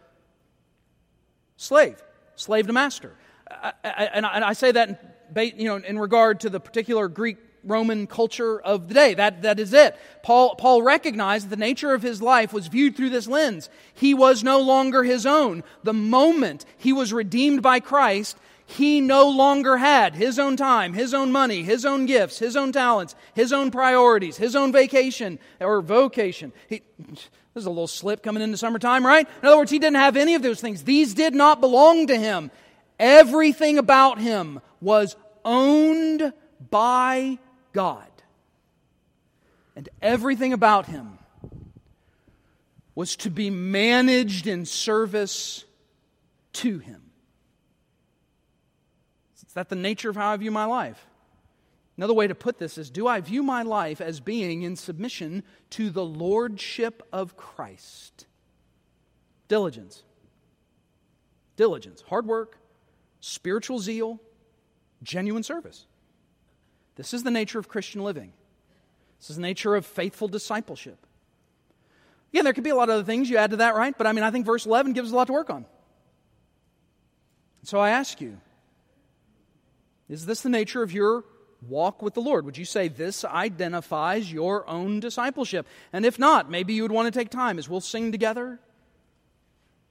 slave, 1.59 2.03
slave 2.37 2.69
to 2.69 2.73
master. 2.73 3.12
I, 3.51 3.75
I, 3.85 4.05
and, 4.14 4.25
I, 4.25 4.55
say 4.55 4.73
that 4.73 5.29
in, 5.37 5.53
you 5.59 5.66
know, 5.66 5.77
in 5.77 5.99
regard 5.99 6.40
to 6.40 6.49
the 6.49 6.59
particular 6.59 7.09
Greek 7.09 7.37
Roman 7.64 8.07
culture 8.07 8.59
of 8.59 8.88
the 8.88 8.95
day. 8.95 9.12
That, 9.12 9.43
that 9.43 9.61
is 9.61 9.75
it. 9.75 9.95
Paul, 10.23 10.55
Paul 10.55 10.81
recognized 10.81 11.51
that 11.51 11.51
the 11.51 11.57
nature 11.57 11.93
of 11.93 12.01
his 12.01 12.23
life 12.23 12.51
was 12.51 12.69
viewed 12.69 12.97
through 12.97 13.11
this 13.11 13.29
lens. 13.29 13.69
He 13.93 14.14
was 14.14 14.43
no 14.43 14.59
longer 14.59 15.05
his 15.05 15.27
own. 15.27 15.64
The 15.83 15.93
moment 15.93 16.64
he 16.79 16.95
was 16.95 17.12
redeemed 17.12 17.61
by 17.61 17.81
Christ, 17.81 18.38
he 18.71 19.01
no 19.01 19.29
longer 19.29 19.77
had 19.77 20.15
his 20.15 20.39
own 20.39 20.57
time, 20.57 20.93
his 20.93 21.13
own 21.13 21.33
money, 21.33 21.65
his 21.65 21.85
own 21.85 22.07
gifts, 22.07 22.39
his 22.39 22.55
own 22.55 22.71
talents, 22.71 23.17
his 23.35 23.53
own 23.53 23.73
priorities, 23.73 24.37
his 24.37 24.55
own 24.55 24.71
vacation 24.71 25.41
or 25.61 25.83
vocation. 25.83 26.53
He, 26.69 26.83
there's 27.53 27.67
a 27.67 27.71
little 27.71 27.89
slip 27.89 28.23
coming 28.23 28.45
into 28.45 28.57
summertime, 28.57 29.05
right? 29.05 29.29
In 29.43 29.49
other 29.49 29.57
words, 29.57 29.73
he 29.73 29.81
didn't 29.81 29.97
have 29.97 30.17
any 30.17 30.37
of 30.37 30.43
those 30.43 30.61
things. 30.61 30.85
These 30.85 31.15
did 31.15 31.35
not 31.35 31.61
belong 31.61 32.07
to 32.07 32.17
him. 32.17 32.53
Everything 32.99 33.77
about 33.77 34.21
him 34.21 34.61
was 34.81 35.17
owned 35.45 36.33
by 36.71 37.39
God. 37.73 38.07
And 39.75 39.89
everything 40.01 40.53
about 40.53 40.87
him 40.87 41.19
was 42.95 43.17
to 43.17 43.31
be 43.31 43.51
managed 43.51 44.47
in 44.47 44.65
service 44.65 45.65
to 46.53 46.79
him. 46.79 47.10
Is 49.51 49.55
that 49.55 49.69
the 49.69 49.75
nature 49.75 50.09
of 50.09 50.15
how 50.15 50.31
I 50.31 50.37
view 50.37 50.53
my 50.53 50.65
life? 50.65 51.09
Another 51.97 52.15
way 52.15 52.29
to 52.29 52.37
put 52.37 52.59
this 52.59 52.79
is 52.79 52.89
Do 52.89 53.09
I 53.09 53.21
view 53.21 53.43
my 53.43 53.63
life 53.63 54.01
as 54.01 54.21
being 54.21 54.63
in 54.63 54.77
submission 54.77 55.43
to 55.71 55.91
the 55.91 56.05
Lordship 56.05 57.03
of 57.13 57.37
Christ? 57.37 58.29
Diligence. 59.49 60.05
Diligence. 61.57 62.01
Hard 62.03 62.27
work, 62.27 62.59
spiritual 63.19 63.81
zeal, 63.81 64.21
genuine 65.03 65.43
service. 65.43 65.85
This 66.95 67.13
is 67.13 67.25
the 67.25 67.33
nature 67.33 67.59
of 67.59 67.67
Christian 67.67 68.05
living. 68.05 68.33
This 69.19 69.31
is 69.31 69.37
the 69.37 69.43
nature 69.43 69.75
of 69.75 69.85
faithful 69.85 70.29
discipleship. 70.29 71.05
Yeah, 72.31 72.43
there 72.43 72.53
could 72.53 72.63
be 72.63 72.71
a 72.71 72.77
lot 72.77 72.89
of 72.89 72.95
other 72.95 73.05
things 73.05 73.29
you 73.29 73.37
add 73.37 73.51
to 73.51 73.57
that, 73.57 73.75
right? 73.75 73.99
But 73.99 74.07
I 74.07 74.13
mean, 74.13 74.23
I 74.23 74.31
think 74.31 74.47
verse 74.47 74.65
11 74.65 74.93
gives 74.93 75.09
us 75.09 75.13
a 75.13 75.17
lot 75.17 75.27
to 75.27 75.33
work 75.33 75.51
on. 75.51 75.67
So 77.65 77.81
I 77.81 77.91
ask 77.91 78.21
you, 78.21 78.39
is 80.11 80.27
this 80.27 80.42
the 80.42 80.49
nature 80.49 80.83
of 80.83 80.92
your 80.92 81.25
walk 81.66 82.03
with 82.03 82.14
the 82.14 82.20
Lord? 82.20 82.44
Would 82.44 82.59
you 82.59 82.64
say 82.64 82.88
this 82.88 83.25
identifies 83.25 84.31
your 84.31 84.68
own 84.68 85.01
discipleship? 85.01 85.66
And 85.92 86.05
if 86.05 86.18
not, 86.18 86.51
maybe 86.51 86.75
you 86.75 86.83
would 86.83 86.92
want 86.92 87.12
to 87.12 87.18
take 87.18 87.31
time 87.31 87.59
as 87.59 87.68
we'll 87.68 87.81
sing 87.81 88.12
together 88.12 88.61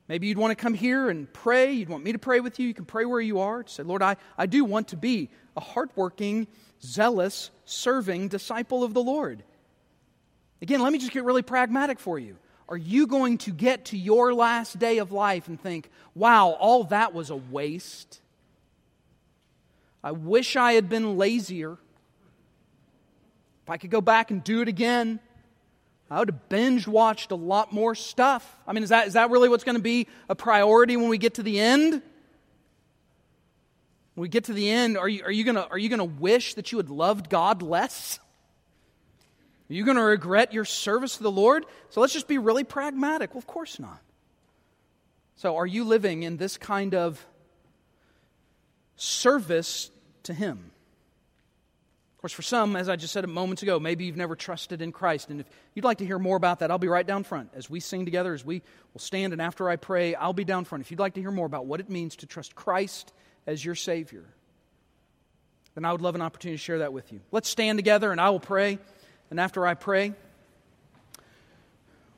Maybe 0.09 0.25
you'd 0.25 0.39
want 0.39 0.57
to 0.57 0.61
come 0.61 0.73
here 0.73 1.07
and 1.07 1.31
pray. 1.31 1.71
You'd 1.71 1.87
want 1.87 2.03
me 2.03 2.13
to 2.13 2.17
pray 2.17 2.39
with 2.39 2.59
you. 2.59 2.67
You 2.67 2.73
can 2.73 2.85
pray 2.85 3.05
where 3.05 3.21
you 3.21 3.39
are. 3.41 3.63
Say, 3.67 3.83
Lord, 3.83 4.01
I, 4.01 4.17
I 4.35 4.47
do 4.47 4.65
want 4.65 4.89
to 4.89 4.97
be 4.97 5.29
a 5.55 5.61
hardworking, 5.61 6.47
zealous, 6.81 7.51
serving 7.63 8.29
disciple 8.29 8.83
of 8.83 8.95
the 8.95 9.03
Lord. 9.03 9.43
Again, 10.63 10.81
let 10.81 10.91
me 10.91 10.97
just 10.97 11.11
get 11.11 11.23
really 11.23 11.43
pragmatic 11.43 11.99
for 11.99 12.17
you. 12.17 12.37
Are 12.67 12.77
you 12.77 13.05
going 13.05 13.37
to 13.39 13.51
get 13.51 13.85
to 13.85 13.97
your 13.97 14.33
last 14.33 14.79
day 14.79 14.97
of 14.97 15.11
life 15.11 15.47
and 15.47 15.61
think, 15.61 15.91
wow, 16.15 16.49
all 16.49 16.85
that 16.85 17.13
was 17.13 17.29
a 17.29 17.35
waste? 17.35 18.19
I 20.03 20.11
wish 20.11 20.55
I 20.55 20.73
had 20.73 20.89
been 20.89 21.17
lazier. 21.17 21.77
If 23.63 23.69
I 23.69 23.77
could 23.77 23.91
go 23.91 24.01
back 24.01 24.31
and 24.31 24.43
do 24.43 24.61
it 24.61 24.67
again, 24.67 25.19
I 26.09 26.19
would 26.19 26.29
have 26.29 26.49
binge 26.49 26.87
watched 26.87 27.31
a 27.31 27.35
lot 27.35 27.71
more 27.71 27.93
stuff. 27.93 28.57
I 28.65 28.73
mean, 28.73 28.83
is 28.83 28.89
that, 28.89 29.07
is 29.07 29.13
that 29.13 29.29
really 29.29 29.49
what's 29.49 29.63
going 29.63 29.75
to 29.75 29.81
be 29.81 30.07
a 30.27 30.35
priority 30.35 30.97
when 30.97 31.09
we 31.09 31.17
get 31.17 31.35
to 31.35 31.43
the 31.43 31.59
end? 31.59 32.01
When 34.15 34.21
we 34.21 34.27
get 34.27 34.45
to 34.45 34.53
the 34.53 34.69
end, 34.69 34.97
are 34.97 35.07
you, 35.07 35.23
are 35.23 35.31
you 35.31 35.43
going 35.43 35.99
to 35.99 36.05
wish 36.05 36.55
that 36.55 36.71
you 36.71 36.77
had 36.79 36.89
loved 36.89 37.29
God 37.29 37.61
less? 37.61 38.19
Are 39.69 39.73
you 39.73 39.85
going 39.85 39.97
to 39.97 40.03
regret 40.03 40.51
your 40.51 40.65
service 40.65 41.17
to 41.17 41.23
the 41.23 41.31
Lord? 41.31 41.65
So 41.89 42.01
let's 42.01 42.13
just 42.13 42.27
be 42.27 42.39
really 42.39 42.63
pragmatic. 42.63 43.35
Well, 43.35 43.39
of 43.39 43.47
course 43.47 43.79
not. 43.79 44.01
So, 45.35 45.55
are 45.55 45.65
you 45.65 45.85
living 45.85 46.23
in 46.23 46.35
this 46.35 46.57
kind 46.57 46.93
of 46.93 47.25
service 48.99 49.89
to 50.23 50.33
Him? 50.33 50.71
Of 52.15 52.21
course, 52.21 52.33
for 52.33 52.41
some, 52.41 52.75
as 52.75 52.89
I 52.89 52.97
just 52.97 53.13
said 53.13 53.23
a 53.23 53.27
moment 53.27 53.63
ago, 53.63 53.79
maybe 53.79 54.03
you've 54.03 54.17
never 54.17 54.35
trusted 54.35 54.81
in 54.81 54.91
Christ. 54.91 55.29
And 55.29 55.39
if 55.39 55.47
you'd 55.73 55.85
like 55.85 55.99
to 55.99 56.05
hear 56.05 56.19
more 56.19 56.35
about 56.35 56.59
that, 56.59 56.69
I'll 56.69 56.77
be 56.77 56.89
right 56.89 57.07
down 57.07 57.23
front. 57.23 57.51
As 57.55 57.69
we 57.69 57.79
sing 57.79 58.03
together, 58.03 58.33
as 58.33 58.43
we 58.43 58.61
will 58.93 58.99
stand, 58.99 59.31
and 59.31 59.41
after 59.41 59.69
I 59.69 59.77
pray, 59.77 60.15
I'll 60.15 60.33
be 60.33 60.43
down 60.43 60.65
front. 60.65 60.83
If 60.83 60.91
you'd 60.91 60.99
like 60.99 61.13
to 61.13 61.21
hear 61.21 61.31
more 61.31 61.45
about 61.45 61.65
what 61.65 61.79
it 61.79 61.89
means 61.89 62.17
to 62.17 62.25
trust 62.25 62.55
Christ 62.55 63.13
as 63.47 63.63
your 63.63 63.75
Savior, 63.75 64.25
then 65.75 65.85
I 65.85 65.93
would 65.93 66.01
love 66.01 66.15
an 66.15 66.21
opportunity 66.21 66.57
to 66.57 66.61
share 66.61 66.79
that 66.79 66.91
with 66.91 67.13
you. 67.13 67.21
Let's 67.31 67.47
stand 67.47 67.77
together, 67.77 68.11
and 68.11 68.19
I 68.19 68.31
will 68.31 68.41
pray. 68.41 68.79
And 69.29 69.39
after 69.39 69.65
I 69.65 69.75
pray, 69.75 70.13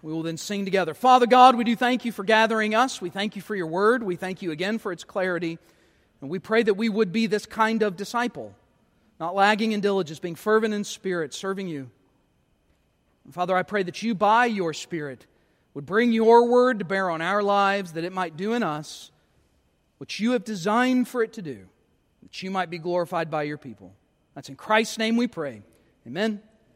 we 0.01 0.11
will 0.11 0.23
then 0.23 0.37
sing 0.37 0.65
together. 0.65 0.95
Father 0.95 1.27
God, 1.27 1.55
we 1.55 1.63
do 1.63 1.75
thank 1.75 2.05
you 2.05 2.11
for 2.11 2.23
gathering 2.23 2.73
us. 2.73 3.01
We 3.01 3.11
thank 3.11 3.35
you 3.35 3.43
for 3.43 3.55
your 3.55 3.67
word. 3.67 4.01
We 4.01 4.15
thank 4.15 4.41
you 4.41 4.49
again 4.49 4.79
for 4.79 4.91
its 4.91 5.03
clarity. 5.03 5.59
And 6.21 6.29
we 6.29 6.39
pray 6.39 6.63
that 6.63 6.75
we 6.75 6.87
would 6.87 7.11
be 7.11 7.27
this 7.27 7.45
kind 7.45 7.81
of 7.81 7.97
disciple, 7.97 8.53
not 9.19 9.35
lagging 9.35 9.71
in 9.71 9.81
diligence, 9.81 10.19
being 10.19 10.35
fervent 10.35 10.73
in 10.73 10.83
spirit, 10.83 11.33
serving 11.33 11.67
you. 11.67 11.89
And 13.25 13.33
Father, 13.33 13.55
I 13.55 13.63
pray 13.63 13.83
that 13.83 14.01
you, 14.01 14.15
by 14.15 14.45
your 14.45 14.73
Spirit, 14.73 15.25
would 15.73 15.85
bring 15.85 16.11
your 16.11 16.47
word 16.47 16.79
to 16.79 16.85
bear 16.85 17.09
on 17.09 17.21
our 17.21 17.41
lives, 17.43 17.93
that 17.93 18.03
it 18.03 18.13
might 18.13 18.37
do 18.37 18.53
in 18.53 18.63
us 18.63 19.11
what 19.97 20.19
you 20.19 20.31
have 20.31 20.43
designed 20.43 21.07
for 21.07 21.23
it 21.23 21.33
to 21.33 21.41
do, 21.41 21.67
that 22.23 22.41
you 22.41 22.51
might 22.51 22.69
be 22.69 22.77
glorified 22.77 23.29
by 23.29 23.43
your 23.43 23.57
people. 23.57 23.93
That's 24.35 24.49
in 24.49 24.55
Christ's 24.55 24.97
name 24.97 25.17
we 25.17 25.27
pray. 25.27 25.61
Amen. 26.07 26.41